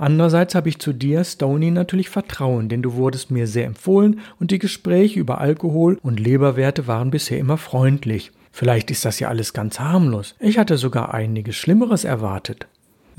Andererseits 0.00 0.54
habe 0.54 0.70
ich 0.70 0.78
zu 0.78 0.94
dir, 0.94 1.24
Stony, 1.24 1.70
natürlich 1.70 2.08
Vertrauen, 2.08 2.70
denn 2.70 2.80
du 2.80 2.94
wurdest 2.94 3.30
mir 3.30 3.46
sehr 3.46 3.66
empfohlen 3.66 4.20
und 4.38 4.50
die 4.50 4.58
Gespräche 4.58 5.20
über 5.20 5.42
Alkohol 5.42 5.98
und 6.02 6.18
Leberwerte 6.18 6.86
waren 6.86 7.10
bisher 7.10 7.38
immer 7.38 7.58
freundlich. 7.58 8.32
Vielleicht 8.50 8.90
ist 8.90 9.04
das 9.04 9.20
ja 9.20 9.28
alles 9.28 9.52
ganz 9.52 9.78
harmlos. 9.78 10.36
Ich 10.40 10.56
hatte 10.56 10.78
sogar 10.78 11.12
einiges 11.12 11.56
Schlimmeres 11.56 12.04
erwartet. 12.04 12.66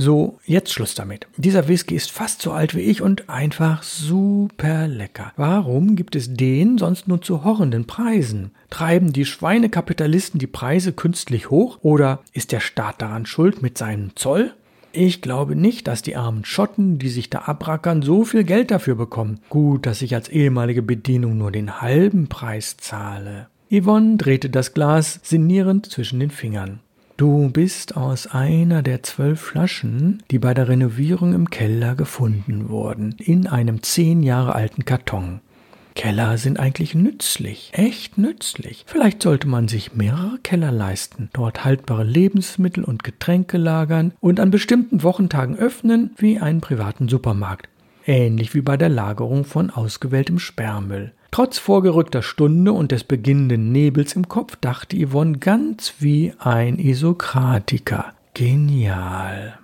So, 0.04 0.40
jetzt 0.48 0.74
Schluss 0.74 0.96
damit. 0.96 1.28
Dieser 1.38 1.68
Whisky 1.68 1.94
ist 1.94 2.10
fast 2.10 2.42
so 2.42 2.54
alt 2.54 2.74
wie 2.74 2.80
ich 2.80 3.04
und 3.04 3.30
einfach 3.30 3.84
super 3.84 4.88
lecker. 4.88 5.32
Warum 5.36 5.96
gibt 5.96 6.16
es 6.16 6.34
den 6.34 6.80
sonst 6.80 7.08
nur 7.08 7.22
zu 7.22 7.44
horrenden 7.44 7.86
Preisen? 7.86 8.50
Treiben 8.72 9.14
die 9.14 9.26
Schweinekapitalisten 9.26 10.40
die 10.40 10.48
Preise 10.48 10.92
künstlich 10.92 11.52
hoch 11.52 11.78
oder 11.84 12.24
ist 12.34 12.52
der 12.52 12.62
Staat 12.62 13.00
daran 13.04 13.28
schuld 13.28 13.62
mit 13.62 13.78
seinem 13.78 14.16
Zoll? 14.16 14.56
Ich 14.92 15.22
glaube 15.22 15.56
nicht, 15.56 15.86
dass 15.88 16.02
die 16.02 16.16
armen 16.16 16.46
Schotten, 16.46 16.98
die 16.98 17.10
sich 17.10 17.30
da 17.30 17.42
abrackern, 17.42 18.02
so 18.02 18.26
viel 18.26 18.44
Geld 18.44 18.72
dafür 18.72 18.96
bekommen. 18.96 19.40
Gut, 19.50 19.86
dass 19.86 20.02
ich 20.02 20.16
als 20.16 20.30
ehemalige 20.30 20.82
Bedienung 20.82 21.38
nur 21.38 21.52
den 21.52 21.80
halben 21.80 22.28
Preis 22.28 22.76
zahle. 22.78 23.50
Yvonne 23.72 24.18
drehte 24.18 24.50
das 24.50 24.74
Glas 24.74 25.20
sinnierend 25.22 25.86
zwischen 25.86 26.20
den 26.20 26.32
Fingern. 26.32 26.80
Du 27.22 27.52
bist 27.52 27.98
aus 27.98 28.26
einer 28.26 28.82
der 28.82 29.04
zwölf 29.04 29.40
Flaschen, 29.40 30.24
die 30.32 30.40
bei 30.40 30.56
der 30.56 30.70
Renovierung 30.70 31.36
im 31.36 31.52
Keller 31.52 31.94
gefunden 31.94 32.68
wurden, 32.68 33.16
in 33.20 33.46
einem 33.46 33.84
zehn 33.84 34.24
Jahre 34.24 34.56
alten 34.56 34.86
Karton. 34.86 35.40
Keller 35.94 36.40
sind 36.40 36.60
eigentlich 36.60 36.96
nützlich, 36.96 37.74
echt 37.76 38.18
nützlich. 38.18 38.86
Vielleicht 38.88 39.22
sollte 39.22 39.48
man 39.48 39.68
sich 39.68 39.94
mehrere 39.94 40.40
Keller 40.42 40.72
leisten, 40.72 41.30
dort 41.34 41.64
haltbare 41.64 42.06
Lebensmittel 42.06 42.84
und 42.84 43.04
Getränke 43.04 43.60
lagern 43.60 44.14
und 44.20 44.40
an 44.40 44.50
bestimmten 44.50 45.04
Wochentagen 45.04 45.56
öffnen 45.56 46.16
wie 46.18 46.40
einen 46.40 46.60
privaten 46.60 47.08
Supermarkt. 47.08 47.70
Ähnlich 48.08 48.56
wie 48.56 48.62
bei 48.62 48.78
der 48.78 48.90
Lagerung 48.90 49.46
von 49.46 49.70
ausgewähltem 49.70 50.40
Sperrmüll. 50.40 51.12
Trotz 51.32 51.58
vorgerückter 51.60 52.24
Stunde 52.24 52.74
und 52.74 52.92
des 52.92 53.06
beginnenden 53.06 53.72
Nebels 53.72 54.18
im 54.18 54.28
Kopf 54.28 54.58
dachte 54.58 54.98
Yvonne 54.98 55.38
ganz 55.38 55.94
wie 56.00 56.34
ein 56.40 56.78
Isokratiker. 56.78 58.14
Genial. 58.34 59.58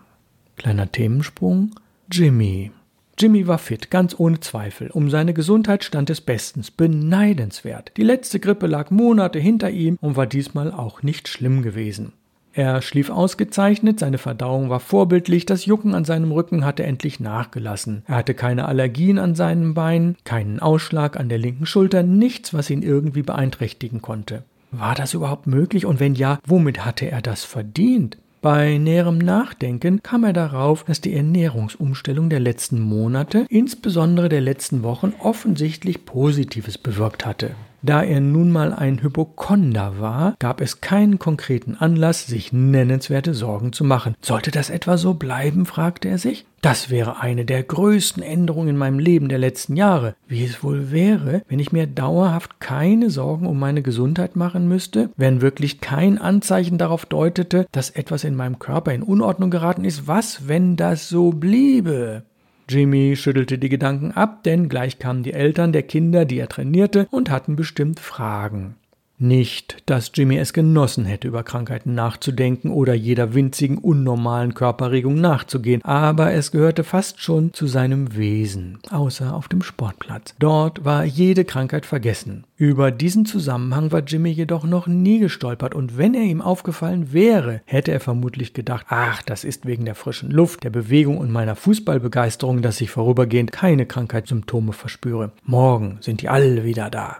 Kleiner 0.55 0.89
Themensprung. 0.89 1.71
Jimmy. 2.09 2.71
Jimmy 3.19 3.47
war 3.47 3.57
fit, 3.57 3.91
ganz 3.91 4.17
ohne 4.17 4.39
Zweifel. 4.39 4.91
Um 4.91 5.09
seine 5.09 5.33
Gesundheit 5.33 5.83
stand 5.83 6.09
es 6.09 6.21
bestens. 6.21 6.71
Beneidenswert. 6.71 7.91
Die 7.97 8.03
letzte 8.03 8.39
Grippe 8.39 8.67
lag 8.67 8.89
Monate 8.89 9.39
hinter 9.39 9.69
ihm 9.69 9.97
und 9.99 10.15
war 10.15 10.25
diesmal 10.25 10.71
auch 10.71 11.03
nicht 11.03 11.27
schlimm 11.27 11.63
gewesen. 11.63 12.13
Er 12.57 12.81
schlief 12.81 13.11
ausgezeichnet, 13.11 13.99
seine 13.99 14.17
Verdauung 14.17 14.71
war 14.71 14.79
vorbildlich, 14.79 15.45
das 15.45 15.67
Jucken 15.67 15.93
an 15.93 16.05
seinem 16.05 16.31
Rücken 16.31 16.65
hatte 16.65 16.83
endlich 16.83 17.19
nachgelassen. 17.19 18.01
Er 18.07 18.15
hatte 18.15 18.33
keine 18.33 18.65
Allergien 18.65 19.19
an 19.19 19.35
seinen 19.35 19.75
Beinen, 19.75 20.17
keinen 20.23 20.59
Ausschlag 20.59 21.19
an 21.19 21.29
der 21.29 21.37
linken 21.37 21.67
Schulter, 21.67 22.01
nichts, 22.01 22.55
was 22.55 22.71
ihn 22.71 22.81
irgendwie 22.81 23.21
beeinträchtigen 23.21 24.01
konnte. 24.01 24.41
War 24.71 24.95
das 24.95 25.13
überhaupt 25.13 25.45
möglich 25.45 25.85
und 25.85 25.99
wenn 25.99 26.15
ja, 26.15 26.39
womit 26.47 26.83
hatte 26.83 27.11
er 27.11 27.21
das 27.21 27.43
verdient? 27.43 28.17
Bei 28.41 28.79
näherem 28.79 29.19
Nachdenken 29.19 30.01
kam 30.01 30.23
er 30.23 30.33
darauf, 30.33 30.83
dass 30.83 30.99
die 30.99 31.13
Ernährungsumstellung 31.13 32.31
der 32.31 32.39
letzten 32.39 32.79
Monate, 32.79 33.45
insbesondere 33.49 34.29
der 34.29 34.41
letzten 34.41 34.81
Wochen, 34.81 35.13
offensichtlich 35.19 36.05
Positives 36.05 36.79
bewirkt 36.79 37.23
hatte. 37.23 37.51
Da 37.83 38.01
er 38.01 38.19
nun 38.19 38.51
mal 38.51 38.73
ein 38.73 39.01
Hypochonder 39.03 39.99
war, 39.99 40.35
gab 40.39 40.61
es 40.61 40.81
keinen 40.81 41.19
konkreten 41.19 41.75
Anlass, 41.75 42.25
sich 42.25 42.51
nennenswerte 42.51 43.33
Sorgen 43.33 43.71
zu 43.71 43.83
machen. 43.83 44.15
Sollte 44.21 44.51
das 44.51 44.69
etwa 44.69 44.97
so 44.97 45.13
bleiben? 45.13 45.65
fragte 45.65 46.09
er 46.09 46.17
sich. 46.17 46.45
Das 46.61 46.89
wäre 46.89 47.21
eine 47.21 47.45
der 47.45 47.61
größten 47.61 48.23
Änderungen 48.23 48.69
in 48.69 48.77
meinem 48.77 48.97
Leben 48.97 49.29
der 49.29 49.37
letzten 49.37 49.75
Jahre. 49.75 50.15
Wie 50.27 50.43
es 50.43 50.63
wohl 50.63 50.91
wäre, 50.91 51.43
wenn 51.47 51.59
ich 51.59 51.71
mir 51.71 51.85
dauerhaft 51.85 52.59
keine 52.59 53.11
Sorgen 53.11 53.45
um 53.45 53.59
meine 53.59 53.83
Gesundheit 53.83 54.35
machen 54.35 54.67
müsste, 54.67 55.11
wenn 55.15 55.41
wirklich 55.41 55.79
kein 55.79 56.17
Anzeichen 56.17 56.79
darauf 56.79 57.05
deutete, 57.05 57.67
dass 57.71 57.91
etwas 57.91 58.23
in 58.23 58.35
meinem 58.35 58.57
Körper 58.57 58.91
in 58.91 59.03
Unordnung 59.03 59.51
geraten 59.51 59.85
ist. 59.85 60.07
Was, 60.07 60.47
wenn 60.47 60.77
das 60.77 61.09
so 61.09 61.29
bliebe? 61.29 62.23
Jimmy 62.69 63.15
schüttelte 63.15 63.57
die 63.57 63.69
Gedanken 63.69 64.11
ab, 64.11 64.43
denn 64.43 64.67
gleich 64.67 64.99
kamen 64.99 65.23
die 65.23 65.33
Eltern 65.33 65.71
der 65.71 65.83
Kinder, 65.83 66.25
die 66.25 66.37
er 66.37 66.49
trainierte, 66.49 67.07
und 67.11 67.29
hatten 67.29 67.55
bestimmt 67.55 67.99
Fragen. 67.99 68.75
Nicht, 69.19 69.77
dass 69.87 70.11
Jimmy 70.13 70.37
es 70.37 70.53
genossen 70.53 71.05
hätte, 71.05 71.27
über 71.27 71.41
Krankheiten 71.41 71.95
nachzudenken 71.95 72.69
oder 72.69 72.93
jeder 72.93 73.33
winzigen 73.33 73.79
unnormalen 73.79 74.53
Körperregung 74.53 75.19
nachzugehen, 75.19 75.83
aber 75.83 76.33
es 76.33 76.51
gehörte 76.51 76.83
fast 76.83 77.19
schon 77.19 77.51
zu 77.51 77.65
seinem 77.65 78.15
Wesen, 78.15 78.77
außer 78.91 79.33
auf 79.33 79.47
dem 79.47 79.63
Sportplatz. 79.63 80.35
Dort 80.37 80.85
war 80.85 81.03
jede 81.03 81.45
Krankheit 81.45 81.87
vergessen. 81.87 82.43
Über 82.57 82.91
diesen 82.91 83.25
Zusammenhang 83.25 83.91
war 83.91 84.03
Jimmy 84.05 84.29
jedoch 84.29 84.65
noch 84.65 84.85
nie 84.85 85.17
gestolpert, 85.17 85.73
und 85.73 85.97
wenn 85.97 86.13
er 86.13 86.21
ihm 86.21 86.41
aufgefallen 86.41 87.11
wäre, 87.11 87.61
hätte 87.65 87.91
er 87.91 87.99
vermutlich 87.99 88.53
gedacht, 88.53 88.85
ach, 88.89 89.23
das 89.23 89.43
ist 89.43 89.65
wegen 89.65 89.85
der 89.85 89.95
frischen 89.95 90.29
Luft, 90.29 90.63
der 90.63 90.69
Bewegung 90.69 91.17
und 91.17 91.31
meiner 91.31 91.55
Fußballbegeisterung, 91.55 92.61
dass 92.61 92.81
ich 92.81 92.91
vorübergehend 92.91 93.51
keine 93.51 93.87
Krankheitssymptome 93.87 94.73
verspüre. 94.73 95.31
Morgen 95.43 95.97
sind 96.01 96.21
die 96.21 96.29
alle 96.29 96.63
wieder 96.63 96.91
da. 96.91 97.17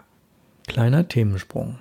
Kleiner 0.68 1.08
Themensprung. 1.08 1.78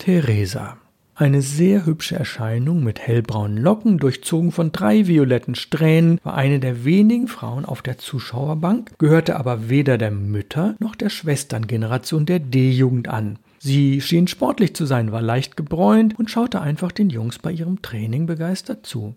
Theresa. 0.00 0.78
Eine 1.14 1.42
sehr 1.42 1.84
hübsche 1.84 2.16
Erscheinung 2.16 2.82
mit 2.82 3.00
hellbraunen 3.00 3.58
Locken, 3.58 3.98
durchzogen 3.98 4.50
von 4.50 4.72
drei 4.72 5.06
violetten 5.06 5.54
Strähnen, 5.54 6.18
war 6.24 6.34
eine 6.34 6.58
der 6.58 6.86
wenigen 6.86 7.28
Frauen 7.28 7.66
auf 7.66 7.82
der 7.82 7.98
Zuschauerbank, 7.98 8.92
gehörte 8.98 9.36
aber 9.36 9.68
weder 9.68 9.98
der 9.98 10.10
Mütter- 10.10 10.74
noch 10.78 10.94
der 10.94 11.10
Schwesterngeneration 11.10 12.24
der 12.24 12.38
D-Jugend 12.38 13.08
an. 13.08 13.38
Sie 13.58 14.00
schien 14.00 14.26
sportlich 14.26 14.74
zu 14.74 14.86
sein, 14.86 15.12
war 15.12 15.20
leicht 15.20 15.58
gebräunt 15.58 16.18
und 16.18 16.30
schaute 16.30 16.62
einfach 16.62 16.92
den 16.92 17.10
Jungs 17.10 17.38
bei 17.38 17.52
ihrem 17.52 17.82
Training 17.82 18.24
begeistert 18.24 18.86
zu. 18.86 19.14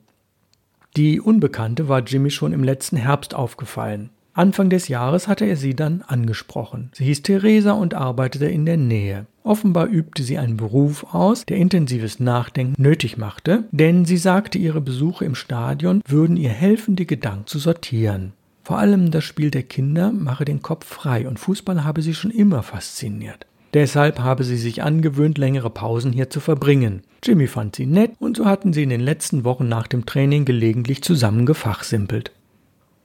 Die 0.97 1.21
Unbekannte 1.21 1.87
war 1.87 2.01
Jimmy 2.01 2.29
schon 2.29 2.51
im 2.51 2.61
letzten 2.65 2.97
Herbst 2.97 3.33
aufgefallen. 3.33 4.09
Anfang 4.35 4.71
des 4.71 4.87
Jahres 4.87 5.27
hatte 5.27 5.45
er 5.45 5.57
sie 5.57 5.75
dann 5.75 6.01
angesprochen. 6.01 6.89
Sie 6.93 7.05
hieß 7.05 7.21
Theresa 7.21 7.73
und 7.73 7.93
arbeitete 7.93 8.47
in 8.47 8.65
der 8.65 8.77
Nähe. 8.77 9.27
Offenbar 9.43 9.87
übte 9.87 10.23
sie 10.23 10.39
einen 10.39 10.57
Beruf 10.57 11.13
aus, 11.13 11.45
der 11.45 11.57
intensives 11.57 12.19
Nachdenken 12.19 12.81
nötig 12.81 13.17
machte, 13.17 13.65
denn 13.71 14.05
sie 14.05 14.17
sagte, 14.17 14.57
ihre 14.57 14.81
Besuche 14.81 15.25
im 15.25 15.35
Stadion 15.35 16.01
würden 16.07 16.37
ihr 16.37 16.49
helfen, 16.49 16.95
die 16.95 17.05
Gedanken 17.05 17.45
zu 17.45 17.59
sortieren. 17.59 18.33
Vor 18.63 18.79
allem 18.79 19.11
das 19.11 19.23
Spiel 19.23 19.51
der 19.51 19.63
Kinder 19.63 20.11
mache 20.11 20.45
den 20.45 20.61
Kopf 20.61 20.87
frei 20.87 21.27
und 21.27 21.37
Fußball 21.37 21.83
habe 21.83 22.01
sie 22.01 22.15
schon 22.15 22.31
immer 22.31 22.63
fasziniert. 22.63 23.45
Deshalb 23.73 24.19
habe 24.19 24.43
sie 24.43 24.57
sich 24.57 24.81
angewöhnt, 24.81 25.37
längere 25.37 25.69
Pausen 25.69 26.11
hier 26.11 26.29
zu 26.29 26.39
verbringen. 26.39 27.01
Jimmy 27.23 27.47
fand 27.47 27.75
sie 27.75 27.85
nett 27.85 28.11
und 28.19 28.37
so 28.37 28.45
hatten 28.45 28.71
sie 28.71 28.83
in 28.83 28.89
den 28.89 29.01
letzten 29.01 29.43
Wochen 29.43 29.67
nach 29.67 29.87
dem 29.87 30.05
Training 30.05 30.45
gelegentlich 30.45 31.03
zusammen 31.03 31.45
gefachsimpelt. 31.45 32.31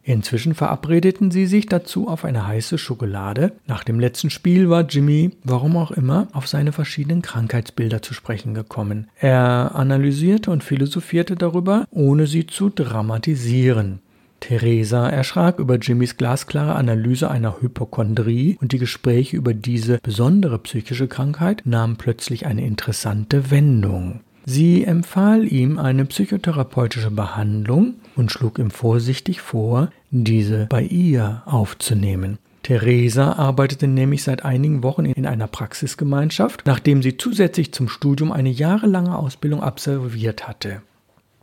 Inzwischen 0.08 0.54
verabredeten 0.54 1.30
sie 1.30 1.44
sich 1.44 1.66
dazu 1.66 2.08
auf 2.08 2.24
eine 2.24 2.46
heiße 2.46 2.78
Schokolade. 2.78 3.52
Nach 3.66 3.84
dem 3.84 4.00
letzten 4.00 4.30
Spiel 4.30 4.70
war 4.70 4.86
Jimmy, 4.86 5.32
warum 5.44 5.76
auch 5.76 5.90
immer, 5.90 6.28
auf 6.32 6.48
seine 6.48 6.72
verschiedenen 6.72 7.20
Krankheitsbilder 7.20 8.00
zu 8.00 8.14
sprechen 8.14 8.54
gekommen. 8.54 9.08
Er 9.20 9.72
analysierte 9.74 10.50
und 10.50 10.64
philosophierte 10.64 11.36
darüber, 11.36 11.84
ohne 11.90 12.26
sie 12.26 12.46
zu 12.46 12.70
dramatisieren. 12.70 13.98
Theresa 14.40 15.10
erschrak 15.10 15.58
über 15.58 15.76
Jimmys 15.76 16.16
glasklare 16.16 16.74
Analyse 16.74 17.30
einer 17.30 17.60
Hypochondrie 17.60 18.56
und 18.62 18.72
die 18.72 18.78
Gespräche 18.78 19.36
über 19.36 19.52
diese 19.52 19.98
besondere 19.98 20.58
psychische 20.60 21.08
Krankheit 21.08 21.64
nahmen 21.66 21.96
plötzlich 21.96 22.46
eine 22.46 22.64
interessante 22.64 23.50
Wendung. 23.50 24.20
Sie 24.50 24.82
empfahl 24.82 25.46
ihm 25.46 25.78
eine 25.78 26.06
psychotherapeutische 26.06 27.10
Behandlung 27.10 27.96
und 28.16 28.32
schlug 28.32 28.58
ihm 28.58 28.70
vorsichtig 28.70 29.42
vor, 29.42 29.90
diese 30.10 30.66
bei 30.66 30.82
ihr 30.82 31.42
aufzunehmen. 31.46 32.38
Theresa 32.62 33.32
arbeitete 33.32 33.86
nämlich 33.86 34.22
seit 34.22 34.44
einigen 34.44 34.82
Wochen 34.82 35.04
in 35.04 35.26
einer 35.26 35.46
Praxisgemeinschaft, 35.46 36.64
nachdem 36.66 37.02
sie 37.02 37.16
zusätzlich 37.16 37.72
zum 37.72 37.88
Studium 37.88 38.32
eine 38.32 38.50
jahrelange 38.50 39.16
Ausbildung 39.16 39.62
absolviert 39.62 40.46
hatte. 40.46 40.82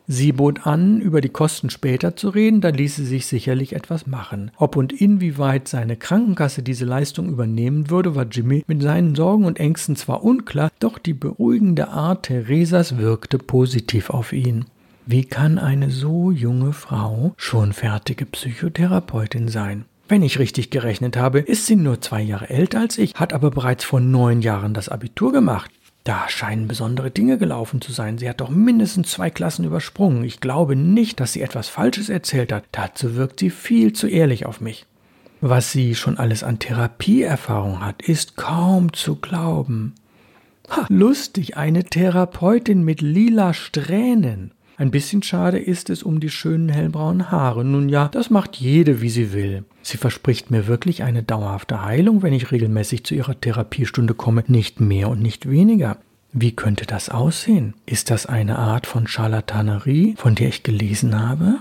Sie 0.08 0.34
bot 0.34 0.68
an, 0.68 1.02
über 1.02 1.20
die 1.20 1.30
Kosten 1.30 1.72
später 1.72 2.16
zu 2.16 2.30
reden, 2.30 2.62
da 2.62 2.70
ließe 2.70 3.04
sich 3.04 3.26
sicherlich 3.26 3.74
etwas 3.74 4.06
machen. 4.06 4.52
Ob 4.58 4.76
und 4.76 4.94
inwieweit 4.94 5.68
seine 5.68 5.96
Krankenkasse 5.96 6.62
diese 6.62 6.86
Leistung 6.86 7.28
übernehmen 7.30 7.90
würde, 7.90 8.14
war 8.14 8.28
Jimmy 8.30 8.64
mit 8.68 8.84
seinen 8.84 9.16
Sorgen 9.16 9.46
und 9.46 9.60
Ängsten 9.60 9.96
zwar 9.96 10.24
unklar, 10.24 10.70
doch 10.80 11.00
die 11.00 11.16
beruhigende 11.16 11.88
Art 11.88 12.28
Theresas 12.28 12.98
wirkte 13.00 13.40
positiv 13.40 14.12
auf 14.12 14.32
ihn. 14.32 14.66
Wie 15.08 15.24
kann 15.24 15.60
eine 15.60 15.92
so 15.92 16.32
junge 16.32 16.74
Frau 16.74 17.36
schon 17.38 17.74
fertige 17.74 18.26
Psychotherapeutin 18.26 19.50
sein? 19.50 19.86
Wenn 20.08 20.24
ich 20.24 20.40
richtig 20.40 20.72
gerechnet 20.72 21.16
habe, 21.16 21.40
ist 21.40 21.68
sie 21.68 21.76
nur 21.76 22.02
zwei 22.02 22.24
Jahre 22.24 22.50
älter 22.50 22.80
als 22.80 22.98
ich, 22.98 23.14
hat 23.14 23.32
aber 23.32 23.52
bereits 23.52 23.84
vor 23.84 24.00
neun 24.00 24.42
Jahren 24.42 24.74
das 24.74 24.90
Abitur 24.90 25.32
gemacht. 25.32 25.70
Da 26.06 26.28
scheinen 26.28 26.68
besondere 26.68 27.12
Dinge 27.12 27.38
gelaufen 27.38 27.82
zu 27.82 27.92
sein. 27.92 28.18
Sie 28.18 28.28
hat 28.28 28.42
doch 28.42 28.50
mindestens 28.50 29.12
zwei 29.12 29.30
Klassen 29.30 29.66
übersprungen. 29.66 30.24
Ich 30.24 30.40
glaube 30.40 30.76
nicht, 30.76 31.20
dass 31.20 31.34
sie 31.34 31.42
etwas 31.42 31.70
Falsches 31.70 32.10
erzählt 32.10 32.52
hat. 32.52 32.64
Dazu 32.72 33.16
wirkt 33.16 33.40
sie 33.40 33.52
viel 33.52 33.94
zu 33.94 34.08
ehrlich 34.08 34.48
auf 34.48 34.60
mich. 34.60 34.88
Was 35.40 35.72
sie 35.72 35.94
schon 35.94 36.18
alles 36.18 36.44
an 36.44 36.58
Therapieerfahrung 36.58 37.86
hat, 37.86 38.02
ist 38.02 38.38
kaum 38.38 38.92
zu 38.94 39.18
glauben. 39.18 39.94
Ha, 40.72 40.88
lustig, 40.90 41.58
eine 41.58 41.84
Therapeutin 41.84 42.84
mit 42.84 43.02
lila 43.02 43.54
Strähnen. 43.54 44.55
Ein 44.78 44.92
bisschen 44.92 45.24
schade 45.24 45.58
ist 45.58 45.90
es 45.90 46.04
um 46.04 46.20
die 46.20 46.30
schönen 46.30 46.68
hellbraunen 46.68 47.32
Haare. 47.32 47.64
Nun 47.64 47.88
ja, 47.88 48.10
das 48.10 48.30
macht 48.30 48.58
jede, 48.58 49.02
wie 49.02 49.10
sie 49.10 49.32
will. 49.32 49.64
Sie 49.82 49.98
verspricht 49.98 50.52
mir 50.52 50.68
wirklich 50.68 51.04
eine 51.04 51.24
dauerhafte 51.24 51.84
Heilung, 51.84 52.24
wenn 52.24 52.34
ich 52.34 52.52
regelmäßig 52.52 53.06
zu 53.06 53.16
ihrer 53.16 53.40
Therapiestunde 53.40 54.14
komme, 54.14 54.44
nicht 54.48 54.82
mehr 54.82 55.10
und 55.10 55.22
nicht 55.22 55.50
weniger. 55.50 55.98
Wie 56.34 56.52
könnte 56.52 56.86
das 56.86 57.08
aussehen? 57.08 57.76
Ist 57.86 58.12
das 58.12 58.26
eine 58.26 58.60
Art 58.60 58.86
von 58.86 59.08
Charlatanerie, 59.08 60.16
von 60.18 60.36
der 60.36 60.50
ich 60.50 60.64
gelesen 60.64 61.18
habe? 61.18 61.60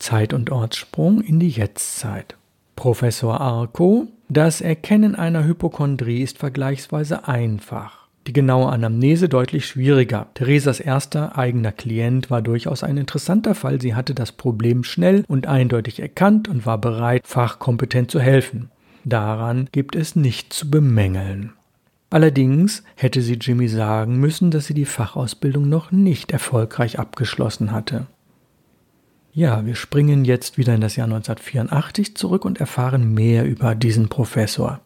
Zeit- 0.00 0.32
und 0.32 0.50
Ortssprung 0.50 1.20
in 1.20 1.38
die 1.38 1.50
Jetztzeit. 1.50 2.36
Professor 2.74 3.40
Arco, 3.40 4.08
das 4.28 4.60
Erkennen 4.60 5.14
einer 5.14 5.44
Hypochondrie 5.44 6.22
ist 6.22 6.38
vergleichsweise 6.38 7.28
einfach 7.28 7.99
die 8.26 8.32
genaue 8.32 8.70
Anamnese 8.70 9.28
deutlich 9.28 9.66
schwieriger. 9.66 10.28
Theresas 10.34 10.80
erster 10.80 11.38
eigener 11.38 11.72
Klient 11.72 12.30
war 12.30 12.42
durchaus 12.42 12.84
ein 12.84 12.96
interessanter 12.96 13.54
Fall. 13.54 13.80
Sie 13.80 13.94
hatte 13.94 14.14
das 14.14 14.32
Problem 14.32 14.84
schnell 14.84 15.24
und 15.26 15.46
eindeutig 15.46 16.00
erkannt 16.00 16.48
und 16.48 16.66
war 16.66 16.78
bereit, 16.78 17.26
fachkompetent 17.26 18.10
zu 18.10 18.20
helfen. 18.20 18.70
Daran 19.04 19.68
gibt 19.72 19.96
es 19.96 20.16
nichts 20.16 20.58
zu 20.58 20.70
bemängeln. 20.70 21.54
Allerdings 22.10 22.82
hätte 22.96 23.22
sie 23.22 23.34
Jimmy 23.34 23.68
sagen 23.68 24.18
müssen, 24.18 24.50
dass 24.50 24.66
sie 24.66 24.74
die 24.74 24.84
Fachausbildung 24.84 25.68
noch 25.68 25.92
nicht 25.92 26.32
erfolgreich 26.32 26.98
abgeschlossen 26.98 27.70
hatte. 27.70 28.06
Ja, 29.32 29.64
wir 29.64 29.76
springen 29.76 30.24
jetzt 30.24 30.58
wieder 30.58 30.74
in 30.74 30.80
das 30.80 30.96
Jahr 30.96 31.06
1984 31.06 32.16
zurück 32.16 32.44
und 32.44 32.58
erfahren 32.58 33.14
mehr 33.14 33.44
über 33.44 33.76
diesen 33.76 34.08
Professor. 34.08 34.80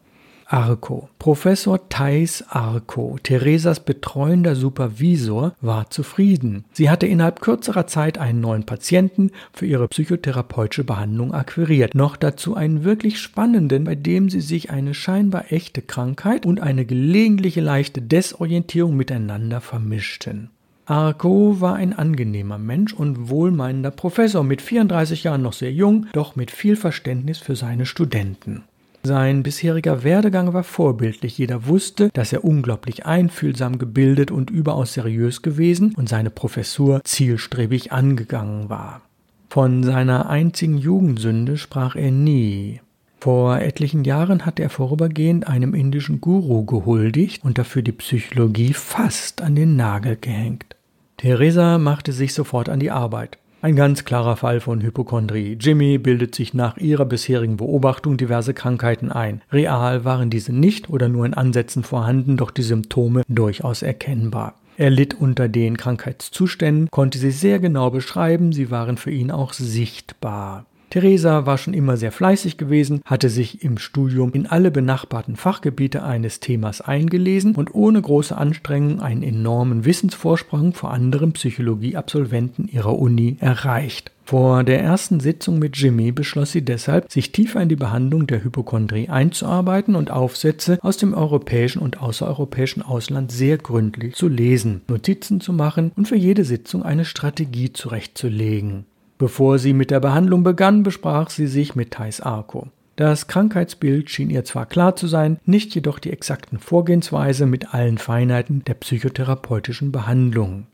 Arco. 0.47 1.09
Professor 1.19 1.89
Thais 1.89 2.45
Arco, 2.49 3.19
Theresas 3.23 3.81
betreuender 3.81 4.55
Supervisor, 4.55 5.55
war 5.61 5.91
zufrieden. 5.91 6.65
Sie 6.73 6.91
hatte 6.91 7.07
innerhalb 7.07 7.41
kürzerer 7.41 7.87
Zeit 7.87 8.19
einen 8.19 8.41
neuen 8.41 8.65
Patienten 8.65 9.31
für 9.53 9.67
ihre 9.67 9.89
psychotherapeutische 9.89 10.85
Behandlung 10.85 11.33
akquiriert. 11.33 11.95
Noch 11.95 12.17
dazu 12.17 12.55
einen 12.55 12.85
wirklich 12.85 13.19
spannenden, 13.19 13.85
bei 13.85 13.95
dem 13.95 14.29
sie 14.29 14.41
sich 14.41 14.71
eine 14.71 14.95
scheinbar 14.95 15.51
echte 15.51 15.83
Krankheit 15.83 16.47
und 16.47 16.61
eine 16.61 16.85
gelegentliche 16.85 17.61
leichte 17.61 18.03
Desorientierung 18.03 18.97
miteinander 18.97 19.61
vermischten. 19.61 20.51
Arco 20.87 21.63
war 21.63 21.77
ein 21.77 21.95
angenehmer 21.95 22.59
Mensch 22.59 22.93
und 22.93 23.31
wohlmeinender 23.31 23.91
Professor, 23.91 24.45
mit 24.45 24.61
34 24.61 25.25
Jahren 25.25 25.41
noch 25.41 25.55
sehr 25.55 25.73
jung, 25.73 26.07
doch 26.13 26.37
mit 26.37 26.51
viel 26.51 26.77
Verständnis 26.77 27.39
für 27.39 27.57
seine 27.57 27.87
Studenten. 27.87 28.65
Sein 29.07 29.43
bisheriger 29.43 30.03
Werdegang 30.03 30.55
war 30.55 30.65
vorbildlich. 30.65 31.37
Jeder 31.37 31.67
wusste, 31.67 32.09
dass 32.15 32.33
er 32.33 32.43
unglaublich 32.43 33.05
einfühlsam 33.05 33.79
gebildet 33.79 34.31
und 34.31 34.51
überaus 34.51 34.95
seriös 34.95 35.43
gewesen 35.43 35.95
und 35.95 36.09
seine 36.09 36.31
Professur 36.31 37.03
zielstrebig 37.05 37.93
angegangen 37.93 38.71
war. 38.71 39.03
Von 39.51 39.83
seiner 39.83 40.31
einzigen 40.31 40.79
Jugendsünde 40.79 41.59
sprach 41.59 41.97
er 41.97 42.11
nie. 42.11 42.81
Vor 43.21 43.59
etlichen 43.59 44.05
Jahren 44.05 44.47
hatte 44.47 44.63
er 44.63 44.71
vorübergehend 44.71 45.49
einem 45.49 45.75
indischen 45.75 46.23
Guru 46.23 46.65
gehuldigt 46.65 47.45
und 47.45 47.59
dafür 47.59 47.83
die 47.83 47.93
Psychologie 47.93 48.73
fast 48.73 49.43
an 49.43 49.55
den 49.55 49.77
Nagel 49.77 50.17
gehängt. 50.17 50.77
Theresa 51.19 51.77
machte 51.77 52.13
sich 52.13 52.33
sofort 52.33 52.71
an 52.71 52.81
die 52.81 52.91
Arbeit. 52.91 53.39
Ein 53.65 53.77
ganz 53.77 54.05
klarer 54.05 54.37
Fall 54.37 54.61
von 54.61 54.83
Hypochondrie. 54.83 55.57
Jimmy 55.59 55.97
bildet 55.97 56.35
sich 56.35 56.53
nach 56.53 56.77
ihrer 56.77 57.07
bisherigen 57.07 57.57
Beobachtung 57.57 58.19
diverse 58.19 58.53
Krankheiten 58.53 59.11
ein. 59.11 59.41
Real 59.51 60.05
waren 60.05 60.29
diese 60.29 60.53
nicht 60.53 60.91
oder 60.91 61.09
nur 61.09 61.25
in 61.25 61.33
Ansätzen 61.33 61.83
vorhanden, 61.83 62.37
doch 62.37 62.51
die 62.51 62.63
Symptome 62.63 63.23
durchaus 63.27 63.81
erkennbar. 63.81 64.57
Er 64.77 64.91
litt 64.91 65.15
unter 65.15 65.49
den 65.49 65.79
Krankheitszuständen, 65.79 66.91
konnte 66.91 67.17
sie 67.17 67.31
sehr 67.31 67.59
genau 67.59 67.89
beschreiben, 67.89 68.53
sie 68.53 68.71
waren 68.71 68.99
für 68.99 69.11
ihn 69.11 69.31
auch 69.31 69.55
sichtbar. 69.55 70.67
Theresa 70.95 71.45
war 71.45 71.59
schon 71.59 71.75
immer 71.75 71.97
sehr 71.97 72.13
fleißig 72.13 72.57
gewesen, 72.57 73.01
hatte 73.05 73.29
sich 73.29 73.65
im 73.65 73.79
Studium 73.79 74.33
in 74.33 74.47
alle 74.47 74.71
benachbarten 74.71 75.35
Fachgebiete 75.35 76.05
eines 76.05 76.39
Themas 76.39 76.81
eingelesen 76.81 77.57
und 77.57 77.75
ohne 77.75 78.01
große 78.01 78.37
Anstrengung 78.37 79.01
einen 79.01 79.25
enormen 79.25 79.85
Wissensvorsprung 79.85 80.73
vor 80.73 80.93
anderen 80.93 81.33
Psychologieabsolventen 81.33 82.69
ihrer 82.69 82.97
Uni 82.97 83.39
erreicht. 83.41 84.13
Vor 84.25 84.63
der 84.63 84.81
ersten 84.83 85.19
Sitzung 85.19 85.59
mit 85.59 85.77
Jimmy 85.77 86.13
beschloss 86.13 86.53
sie 86.53 86.65
deshalb, 86.65 87.11
sich 87.11 87.33
tiefer 87.33 87.61
in 87.61 87.69
die 87.69 87.75
Behandlung 87.75 88.29
der 88.29 88.45
Hypochondrie 88.45 89.09
einzuarbeiten 89.09 89.97
und 89.97 90.13
Aufsätze 90.13 90.79
aus 90.81 90.97
dem 90.97 91.13
europäischen 91.13 91.81
und 91.81 92.01
außereuropäischen 92.01 92.83
Ausland 92.85 93.33
sehr 93.33 93.59
gründlich 93.59 94.15
zu 94.15 94.29
lesen, 94.29 94.83
Notizen 94.87 95.41
zu 95.41 95.53
machen 95.53 95.91
und 95.97 96.07
für 96.07 96.15
jede 96.15 96.45
Sitzung 96.45 96.85
eine 96.85 97.05
Strategie 97.05 97.73
zurechtzulegen. 97.73 98.87
Bevor 99.19 99.59
sie 99.59 99.73
mit 99.73 99.91
der 99.91 100.01
Behandlung 100.01 100.43
begann, 100.43 100.83
besprach 100.83 101.31
sie 101.31 101.47
sich 101.47 101.75
mit 101.75 101.93
Thais 101.93 102.21
Arco. 102.21 102.69
Das 102.97 103.27
Krankheitsbild 103.27 104.09
schien 104.11 104.31
ihr 104.31 104.45
zwar 104.45 104.67
klar 104.67 104.95
zu 104.95 105.09
sein, 105.09 105.39
nicht 105.45 105.75
jedoch 105.75 105.99
die 105.99 106.13
exakten 106.13 106.59
Vorgehensweise 106.59 107.47
mit 107.47 107.75
allen 107.75 107.99
Feinheiten 107.99 108.65
der 108.65 108.75
psychotherapeutischen 108.75 109.91
Behandlung. 109.91 110.67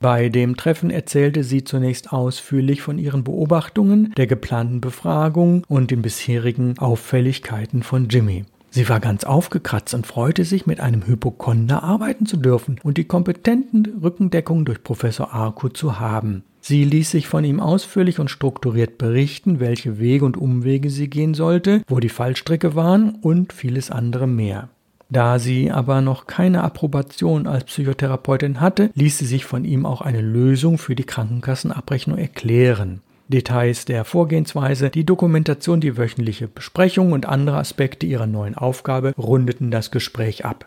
Bei 0.00 0.28
dem 0.28 0.56
Treffen 0.56 0.90
erzählte 0.90 1.44
sie 1.44 1.64
zunächst 1.64 2.12
ausführlich 2.12 2.82
von 2.82 2.98
ihren 2.98 3.24
Beobachtungen, 3.24 4.12
der 4.16 4.26
geplanten 4.26 4.80
Befragung 4.80 5.64
und 5.68 5.90
den 5.90 6.02
bisherigen 6.02 6.78
Auffälligkeiten 6.78 7.82
von 7.82 8.08
Jimmy. 8.08 8.44
Sie 8.70 8.88
war 8.88 8.98
ganz 8.98 9.22
aufgekratzt 9.22 9.94
und 9.94 10.06
freute 10.06 10.44
sich, 10.44 10.66
mit 10.66 10.80
einem 10.80 11.06
Hypochonder 11.06 11.84
arbeiten 11.84 12.26
zu 12.26 12.36
dürfen 12.36 12.80
und 12.82 12.98
die 12.98 13.04
kompetenten 13.04 14.00
Rückendeckung 14.02 14.64
durch 14.64 14.82
Professor 14.82 15.32
Arco 15.32 15.68
zu 15.68 16.00
haben. 16.00 16.42
Sie 16.66 16.82
ließ 16.82 17.10
sich 17.10 17.28
von 17.28 17.44
ihm 17.44 17.60
ausführlich 17.60 18.18
und 18.18 18.30
strukturiert 18.30 18.96
berichten, 18.96 19.60
welche 19.60 19.98
Wege 19.98 20.24
und 20.24 20.38
Umwege 20.38 20.88
sie 20.88 21.10
gehen 21.10 21.34
sollte, 21.34 21.82
wo 21.88 22.00
die 22.00 22.08
Fallstricke 22.08 22.74
waren 22.74 23.16
und 23.16 23.52
vieles 23.52 23.90
andere 23.90 24.26
mehr. 24.26 24.70
Da 25.10 25.38
sie 25.38 25.70
aber 25.70 26.00
noch 26.00 26.26
keine 26.26 26.64
Approbation 26.64 27.46
als 27.46 27.64
Psychotherapeutin 27.64 28.62
hatte, 28.62 28.88
ließ 28.94 29.18
sie 29.18 29.26
sich 29.26 29.44
von 29.44 29.66
ihm 29.66 29.84
auch 29.84 30.00
eine 30.00 30.22
Lösung 30.22 30.78
für 30.78 30.94
die 30.94 31.04
Krankenkassenabrechnung 31.04 32.16
erklären. 32.16 33.02
Details 33.28 33.84
der 33.84 34.06
Vorgehensweise, 34.06 34.88
die 34.88 35.04
Dokumentation, 35.04 35.82
die 35.82 35.98
wöchentliche 35.98 36.48
Besprechung 36.48 37.12
und 37.12 37.26
andere 37.26 37.58
Aspekte 37.58 38.06
ihrer 38.06 38.26
neuen 38.26 38.54
Aufgabe 38.54 39.12
rundeten 39.18 39.70
das 39.70 39.90
Gespräch 39.90 40.46
ab. 40.46 40.66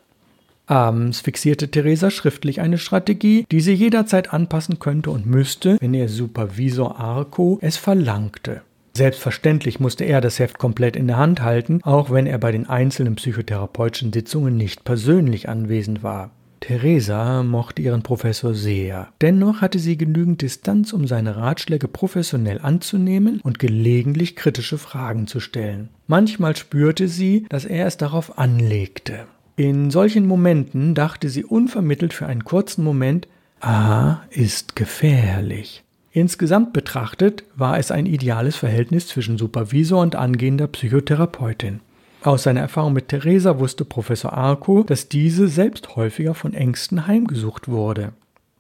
Abends 0.68 1.22
fixierte 1.22 1.70
Theresa 1.70 2.12
schriftlich 2.12 2.60
eine 2.60 2.78
Strategie, 2.78 3.46
die 3.52 3.62
sie 3.62 3.74
jederzeit 3.74 4.34
anpassen 4.34 4.80
könnte 4.80 5.12
und 5.12 5.26
müsste, 5.26 5.78
wenn 5.80 5.94
ihr 5.94 6.10
Supervisor 6.10 7.00
Arco 7.00 7.58
es 7.62 7.78
verlangte. 7.78 8.62
Selbstverständlich 8.94 9.80
musste 9.80 10.04
er 10.04 10.22
das 10.22 10.40
Heft 10.40 10.58
komplett 10.58 10.96
in 10.96 11.08
der 11.08 11.18
Hand 11.18 11.42
halten, 11.42 11.80
auch 11.84 12.12
wenn 12.12 12.26
er 12.26 12.38
bei 12.38 12.52
den 12.52 12.68
einzelnen 12.68 13.16
psychotherapeutischen 13.16 14.12
Sitzungen 14.12 14.58
nicht 14.58 14.84
persönlich 14.84 15.48
anwesend 15.48 16.04
war. 16.04 16.32
Theresa 16.60 17.44
mochte 17.44 17.82
ihren 17.82 18.02
Professor 18.02 18.54
sehr. 18.54 19.10
Dennoch 19.22 19.62
hatte 19.62 19.80
sie 19.80 19.98
genügend 19.98 20.42
Distanz, 20.42 20.92
um 20.92 21.08
seine 21.08 21.38
Ratschläge 21.38 21.88
professionell 21.88 22.60
anzunehmen 22.60 23.40
und 23.42 23.60
gelegentlich 23.60 24.36
kritische 24.36 24.78
Fragen 24.78 25.28
zu 25.28 25.40
stellen. 25.40 25.90
Manchmal 26.08 26.56
spürte 26.56 27.08
sie, 27.08 27.46
dass 27.50 27.66
er 27.66 27.86
es 27.86 27.98
darauf 27.98 28.40
anlegte. 28.40 29.28
In 29.60 29.90
solchen 29.90 30.28
Momenten 30.28 30.94
dachte 30.94 31.30
sie 31.30 31.44
unvermittelt 31.44 32.14
für 32.14 32.28
einen 32.28 32.44
kurzen 32.44 32.84
Moment, 32.84 33.28
A 33.60 34.18
ist 34.30 34.76
gefährlich. 34.76 35.84
Insgesamt 36.12 36.74
betrachtet 36.74 37.44
war 37.56 37.80
es 37.80 37.90
ein 37.90 38.06
ideales 38.06 38.56
Verhältnis 38.56 39.08
zwischen 39.08 39.40
Supervisor 39.40 40.00
und 40.00 40.16
angehender 40.16 40.68
Psychotherapeutin. 40.68 41.80
Aus 42.22 42.44
seiner 42.44 42.60
Erfahrung 42.60 42.94
mit 42.94 43.08
Theresa 43.08 43.58
wusste 43.58 43.84
Professor 43.84 44.32
Arco, 44.34 44.84
dass 44.84 45.10
diese 45.10 45.48
selbst 45.48 45.96
häufiger 45.96 46.36
von 46.36 46.54
Ängsten 46.54 47.08
heimgesucht 47.08 47.68
wurde. 47.68 48.14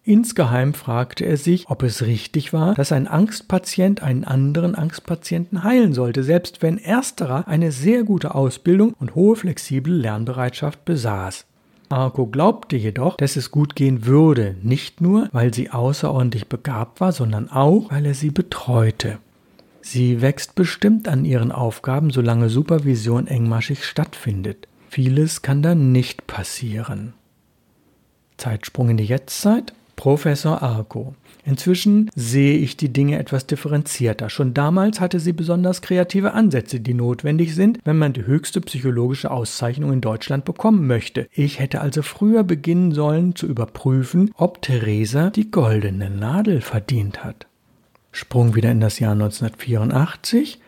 Insgeheim 0.07 0.73
fragte 0.73 1.25
er 1.25 1.35
sich, 1.35 1.65
ob 1.67 1.83
es 1.83 2.01
richtig 2.01 2.53
war, 2.53 2.75
dass 2.75 2.93
ein 2.93 3.09
Angstpatient 3.09 4.01
einen 4.01 4.23
anderen 4.23 4.73
Angstpatienten 4.73 5.65
heilen 5.65 5.93
sollte, 5.93 6.23
selbst 6.23 6.61
wenn 6.61 6.77
ersterer 6.77 7.45
eine 7.45 7.73
sehr 7.73 8.05
gute 8.05 8.33
Ausbildung 8.33 8.93
und 9.01 9.15
hohe 9.15 9.35
flexible 9.35 9.93
Lernbereitschaft 9.93 10.85
besaß. 10.85 11.45
Arco 11.89 12.25
glaubte 12.25 12.77
jedoch, 12.77 13.17
dass 13.17 13.35
es 13.35 13.51
gut 13.51 13.75
gehen 13.75 14.05
würde, 14.05 14.55
nicht 14.61 15.01
nur, 15.01 15.27
weil 15.33 15.53
sie 15.53 15.71
außerordentlich 15.71 16.47
begabt 16.47 17.01
war, 17.01 17.11
sondern 17.11 17.49
auch, 17.51 17.91
weil 17.91 18.05
er 18.05 18.13
sie 18.13 18.31
betreute. 18.31 19.17
Sie 19.81 20.21
wächst 20.21 20.55
bestimmt 20.55 21.09
an 21.09 21.25
ihren 21.25 21.51
Aufgaben, 21.51 22.11
solange 22.11 22.47
Supervision 22.47 23.27
engmaschig 23.27 23.83
stattfindet. 23.83 24.69
Vieles 24.87 25.41
kann 25.41 25.61
dann 25.61 25.91
nicht 25.91 26.27
passieren. 26.27 27.13
Zeitsprung 28.37 28.87
in 28.87 28.95
die 28.95 29.03
Jetztzeit. 29.03 29.73
Professor 29.97 30.61
Arco. 30.61 31.15
Inzwischen 31.43 32.09
sehe 32.15 32.57
ich 32.57 32.77
die 32.77 32.93
Dinge 32.93 33.19
etwas 33.19 33.47
differenzierter. 33.47 34.29
Schon 34.29 34.53
damals 34.53 35.01
hatte 35.01 35.19
sie 35.19 35.33
besonders 35.33 35.81
kreative 35.81 36.33
Ansätze, 36.33 36.79
die 36.79 36.93
notwendig 36.93 37.55
sind, 37.55 37.79
wenn 37.83 37.97
man 37.97 38.13
die 38.13 38.25
höchste 38.25 38.61
psychologische 38.61 39.31
Auszeichnung 39.31 39.91
in 39.91 39.99
Deutschland 39.99 40.45
bekommen 40.45 40.87
möchte. 40.87 41.27
Ich 41.33 41.59
hätte 41.59 41.81
also 41.81 42.03
früher 42.03 42.43
beginnen 42.43 42.91
sollen 42.91 43.35
zu 43.35 43.47
überprüfen, 43.47 44.31
ob 44.37 44.61
Theresa 44.61 45.31
die 45.31 45.51
goldene 45.51 46.09
Nadel 46.09 46.61
verdient 46.61 47.23
hat. 47.23 47.47
Sprung 48.11 48.55
wieder 48.55 48.71
in 48.71 48.79
das 48.79 48.99
Jahr 48.99 49.13
1984. 49.13 50.61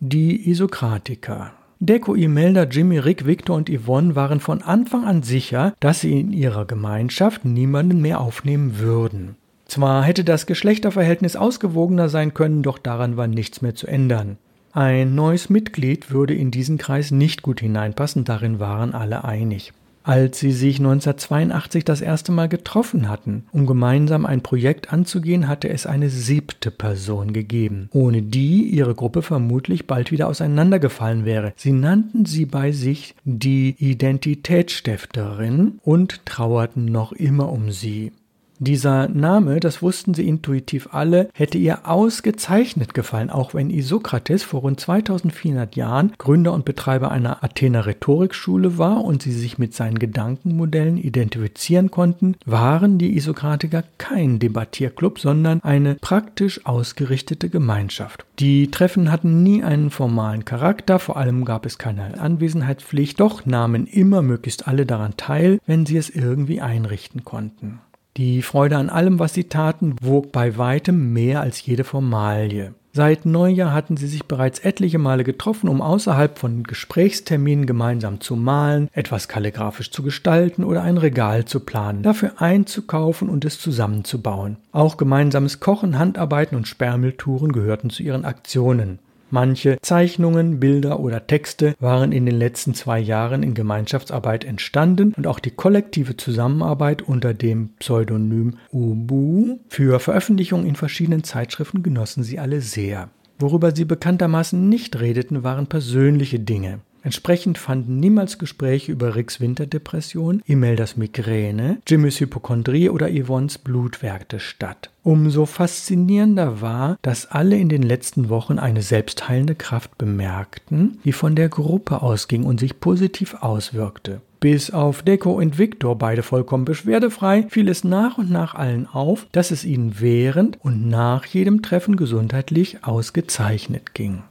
Die 0.00 0.50
Isokratiker. 0.50 1.52
Deko, 1.86 2.14
Imelda, 2.14 2.62
Jimmy, 2.62 2.98
Rick, 2.98 3.26
Victor 3.26 3.54
und 3.54 3.68
Yvonne 3.68 4.16
waren 4.16 4.40
von 4.40 4.62
Anfang 4.62 5.04
an 5.04 5.22
sicher, 5.22 5.74
dass 5.80 6.00
sie 6.00 6.18
in 6.18 6.32
ihrer 6.32 6.64
Gemeinschaft 6.64 7.44
niemanden 7.44 8.00
mehr 8.00 8.20
aufnehmen 8.20 8.78
würden. 8.78 9.36
Zwar 9.66 10.02
hätte 10.02 10.24
das 10.24 10.46
Geschlechterverhältnis 10.46 11.36
ausgewogener 11.36 12.08
sein 12.08 12.32
können, 12.32 12.62
doch 12.62 12.78
daran 12.78 13.18
war 13.18 13.26
nichts 13.26 13.60
mehr 13.60 13.74
zu 13.74 13.86
ändern. 13.86 14.38
Ein 14.72 15.14
neues 15.14 15.50
Mitglied 15.50 16.10
würde 16.10 16.32
in 16.32 16.50
diesen 16.50 16.78
Kreis 16.78 17.10
nicht 17.10 17.42
gut 17.42 17.60
hineinpassen, 17.60 18.24
darin 18.24 18.58
waren 18.58 18.94
alle 18.94 19.24
einig 19.24 19.74
als 20.04 20.38
sie 20.38 20.52
sich 20.52 20.78
1982 20.78 21.84
das 21.84 22.00
erste 22.00 22.30
Mal 22.30 22.48
getroffen 22.48 23.08
hatten. 23.08 23.46
Um 23.50 23.66
gemeinsam 23.66 24.26
ein 24.26 24.42
Projekt 24.42 24.92
anzugehen, 24.92 25.48
hatte 25.48 25.70
es 25.70 25.86
eine 25.86 26.10
siebte 26.10 26.70
Person 26.70 27.32
gegeben, 27.32 27.88
ohne 27.92 28.22
die 28.22 28.68
ihre 28.68 28.94
Gruppe 28.94 29.22
vermutlich 29.22 29.86
bald 29.86 30.12
wieder 30.12 30.28
auseinandergefallen 30.28 31.24
wäre. 31.24 31.54
Sie 31.56 31.72
nannten 31.72 32.26
sie 32.26 32.46
bei 32.46 32.70
sich 32.70 33.14
die 33.24 33.74
Identitätsstifterin 33.78 35.80
und 35.82 36.26
trauerten 36.26 36.84
noch 36.84 37.12
immer 37.12 37.50
um 37.50 37.70
sie. 37.70 38.12
Dieser 38.60 39.08
Name, 39.08 39.58
das 39.58 39.82
wussten 39.82 40.14
sie 40.14 40.28
intuitiv 40.28 40.88
alle, 40.92 41.28
hätte 41.34 41.58
ihr 41.58 41.88
ausgezeichnet 41.88 42.94
gefallen, 42.94 43.30
auch 43.30 43.52
wenn 43.52 43.70
Isokrates 43.70 44.44
vor 44.44 44.60
rund 44.60 44.78
2400 44.78 45.74
Jahren 45.74 46.12
Gründer 46.18 46.52
und 46.52 46.64
Betreiber 46.64 47.10
einer 47.10 47.42
Athener 47.42 47.86
Rhetorikschule 47.86 48.78
war 48.78 49.04
und 49.04 49.22
sie 49.22 49.32
sich 49.32 49.58
mit 49.58 49.74
seinen 49.74 49.98
Gedankenmodellen 49.98 50.98
identifizieren 50.98 51.90
konnten, 51.90 52.36
waren 52.46 52.98
die 52.98 53.16
Isokratiker 53.16 53.82
kein 53.98 54.38
Debattierclub, 54.38 55.18
sondern 55.18 55.60
eine 55.62 55.96
praktisch 55.96 56.64
ausgerichtete 56.64 57.48
Gemeinschaft. 57.48 58.24
Die 58.38 58.70
Treffen 58.70 59.10
hatten 59.10 59.42
nie 59.42 59.64
einen 59.64 59.90
formalen 59.90 60.44
Charakter, 60.44 60.98
vor 60.98 61.16
allem 61.16 61.44
gab 61.44 61.66
es 61.66 61.78
keine 61.78 62.20
Anwesenheitspflicht, 62.20 63.18
doch 63.18 63.46
nahmen 63.46 63.86
immer 63.86 64.22
möglichst 64.22 64.68
alle 64.68 64.86
daran 64.86 65.16
teil, 65.16 65.58
wenn 65.66 65.86
sie 65.86 65.96
es 65.96 66.10
irgendwie 66.10 66.60
einrichten 66.60 67.24
konnten. 67.24 67.80
Die 68.16 68.42
Freude 68.42 68.76
an 68.76 68.90
allem, 68.90 69.18
was 69.18 69.34
sie 69.34 69.44
taten, 69.44 69.96
wog 70.00 70.30
bei 70.30 70.56
weitem 70.56 71.12
mehr 71.12 71.40
als 71.40 71.66
jede 71.66 71.82
Formalie. 71.82 72.72
Seit 72.92 73.26
Neujahr 73.26 73.72
hatten 73.72 73.96
sie 73.96 74.06
sich 74.06 74.26
bereits 74.26 74.60
etliche 74.60 74.98
Male 75.00 75.24
getroffen, 75.24 75.68
um 75.68 75.82
außerhalb 75.82 76.38
von 76.38 76.62
Gesprächsterminen 76.62 77.66
gemeinsam 77.66 78.20
zu 78.20 78.36
malen, 78.36 78.88
etwas 78.92 79.26
kalligrafisch 79.26 79.90
zu 79.90 80.04
gestalten 80.04 80.62
oder 80.62 80.82
ein 80.82 80.96
Regal 80.96 81.44
zu 81.44 81.58
planen, 81.58 82.04
dafür 82.04 82.40
einzukaufen 82.40 83.28
und 83.28 83.44
es 83.44 83.58
zusammenzubauen. 83.58 84.58
Auch 84.70 84.96
gemeinsames 84.96 85.58
Kochen, 85.58 85.98
Handarbeiten 85.98 86.56
und 86.56 86.68
Sperrmülltouren 86.68 87.50
gehörten 87.50 87.90
zu 87.90 88.04
ihren 88.04 88.24
Aktionen. 88.24 89.00
Manche 89.34 89.78
Zeichnungen, 89.82 90.60
Bilder 90.60 91.00
oder 91.00 91.26
Texte 91.26 91.74
waren 91.80 92.12
in 92.12 92.24
den 92.24 92.38
letzten 92.38 92.72
zwei 92.72 93.00
Jahren 93.00 93.42
in 93.42 93.54
Gemeinschaftsarbeit 93.54 94.44
entstanden 94.44 95.12
und 95.12 95.26
auch 95.26 95.40
die 95.40 95.50
kollektive 95.50 96.16
Zusammenarbeit 96.16 97.02
unter 97.02 97.34
dem 97.34 97.70
Pseudonym 97.80 98.58
Ubu 98.70 99.58
für 99.66 99.98
Veröffentlichung 99.98 100.64
in 100.64 100.76
verschiedenen 100.76 101.24
Zeitschriften 101.24 101.82
genossen 101.82 102.22
sie 102.22 102.38
alle 102.38 102.60
sehr. 102.60 103.10
Worüber 103.40 103.74
sie 103.74 103.84
bekanntermaßen 103.84 104.68
nicht 104.68 105.00
redeten, 105.00 105.42
waren 105.42 105.66
persönliche 105.66 106.38
Dinge. 106.38 106.78
Entsprechend 107.04 107.58
fanden 107.58 108.00
niemals 108.00 108.38
Gespräche 108.38 108.90
über 108.90 109.14
Ricks 109.14 109.38
Winterdepression, 109.38 110.42
Imeldas 110.46 110.96
Migräne, 110.96 111.78
Jimmys 111.86 112.18
Hypochondrie 112.18 112.88
oder 112.88 113.10
Yvonnes 113.10 113.58
Blutwerte 113.58 114.40
statt. 114.40 114.90
Umso 115.02 115.44
faszinierender 115.44 116.62
war, 116.62 116.96
dass 117.02 117.30
alle 117.30 117.58
in 117.58 117.68
den 117.68 117.82
letzten 117.82 118.30
Wochen 118.30 118.58
eine 118.58 118.80
selbstheilende 118.80 119.54
Kraft 119.54 119.98
bemerkten, 119.98 120.98
die 121.04 121.12
von 121.12 121.36
der 121.36 121.50
Gruppe 121.50 122.00
ausging 122.00 122.44
und 122.44 122.58
sich 122.58 122.80
positiv 122.80 123.34
auswirkte. 123.34 124.22
Bis 124.40 124.70
auf 124.70 125.02
Deko 125.02 125.32
und 125.32 125.58
Victor, 125.58 125.96
beide 125.98 126.22
vollkommen 126.22 126.64
beschwerdefrei, 126.64 127.46
fiel 127.50 127.68
es 127.68 127.84
nach 127.84 128.16
und 128.16 128.30
nach 128.30 128.54
allen 128.54 128.86
auf, 128.86 129.26
dass 129.32 129.50
es 129.50 129.64
ihnen 129.64 130.00
während 130.00 130.58
und 130.64 130.88
nach 130.88 131.26
jedem 131.26 131.60
Treffen 131.60 131.96
gesundheitlich 131.96 132.82
ausgezeichnet 132.82 133.92
ging. 133.92 134.22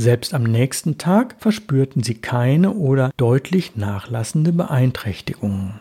Selbst 0.00 0.32
am 0.32 0.44
nächsten 0.44 0.96
Tag 0.96 1.36
verspürten 1.40 2.02
sie 2.02 2.14
keine 2.14 2.72
oder 2.72 3.10
deutlich 3.18 3.76
nachlassende 3.76 4.50
Beeinträchtigungen. 4.50 5.80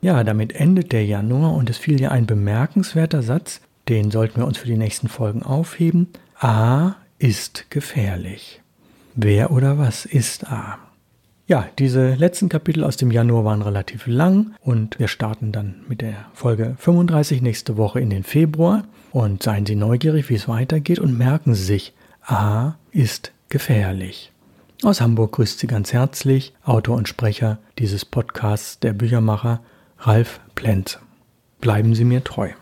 Ja, 0.00 0.22
damit 0.22 0.52
endet 0.52 0.92
der 0.92 1.04
Januar 1.04 1.52
und 1.52 1.68
es 1.68 1.76
fiel 1.76 2.00
ja 2.00 2.12
ein 2.12 2.26
bemerkenswerter 2.26 3.22
Satz, 3.22 3.60
den 3.88 4.12
sollten 4.12 4.36
wir 4.36 4.46
uns 4.46 4.58
für 4.58 4.68
die 4.68 4.76
nächsten 4.76 5.08
Folgen 5.08 5.42
aufheben. 5.42 6.10
A 6.38 6.92
ist 7.18 7.68
gefährlich. 7.70 8.62
Wer 9.16 9.50
oder 9.50 9.78
was 9.78 10.06
ist 10.06 10.46
A? 10.46 10.78
Ja, 11.48 11.66
diese 11.80 12.14
letzten 12.14 12.48
Kapitel 12.48 12.84
aus 12.84 12.96
dem 12.98 13.10
Januar 13.10 13.44
waren 13.44 13.62
relativ 13.62 14.06
lang 14.06 14.54
und 14.60 15.00
wir 15.00 15.08
starten 15.08 15.50
dann 15.50 15.80
mit 15.88 16.02
der 16.02 16.26
Folge 16.34 16.76
35 16.78 17.42
nächste 17.42 17.76
Woche 17.76 17.98
in 17.98 18.10
den 18.10 18.22
Februar. 18.22 18.84
Und 19.10 19.42
seien 19.42 19.66
Sie 19.66 19.74
neugierig, 19.74 20.28
wie 20.28 20.34
es 20.34 20.46
weitergeht 20.46 21.00
und 21.00 21.18
merken 21.18 21.54
Sie 21.54 21.64
sich, 21.64 21.94
A 22.26 22.76
ist 22.90 23.32
gefährlich. 23.50 24.32
Aus 24.82 25.02
Hamburg 25.02 25.32
grüßt 25.32 25.58
Sie 25.58 25.66
ganz 25.66 25.92
herzlich 25.92 26.54
Autor 26.64 26.96
und 26.96 27.06
Sprecher 27.06 27.58
dieses 27.78 28.06
Podcasts, 28.06 28.78
der 28.78 28.94
Büchermacher 28.94 29.60
Ralf 29.98 30.40
Plenz. 30.54 30.98
Bleiben 31.60 31.94
Sie 31.94 32.04
mir 32.04 32.24
treu. 32.24 32.52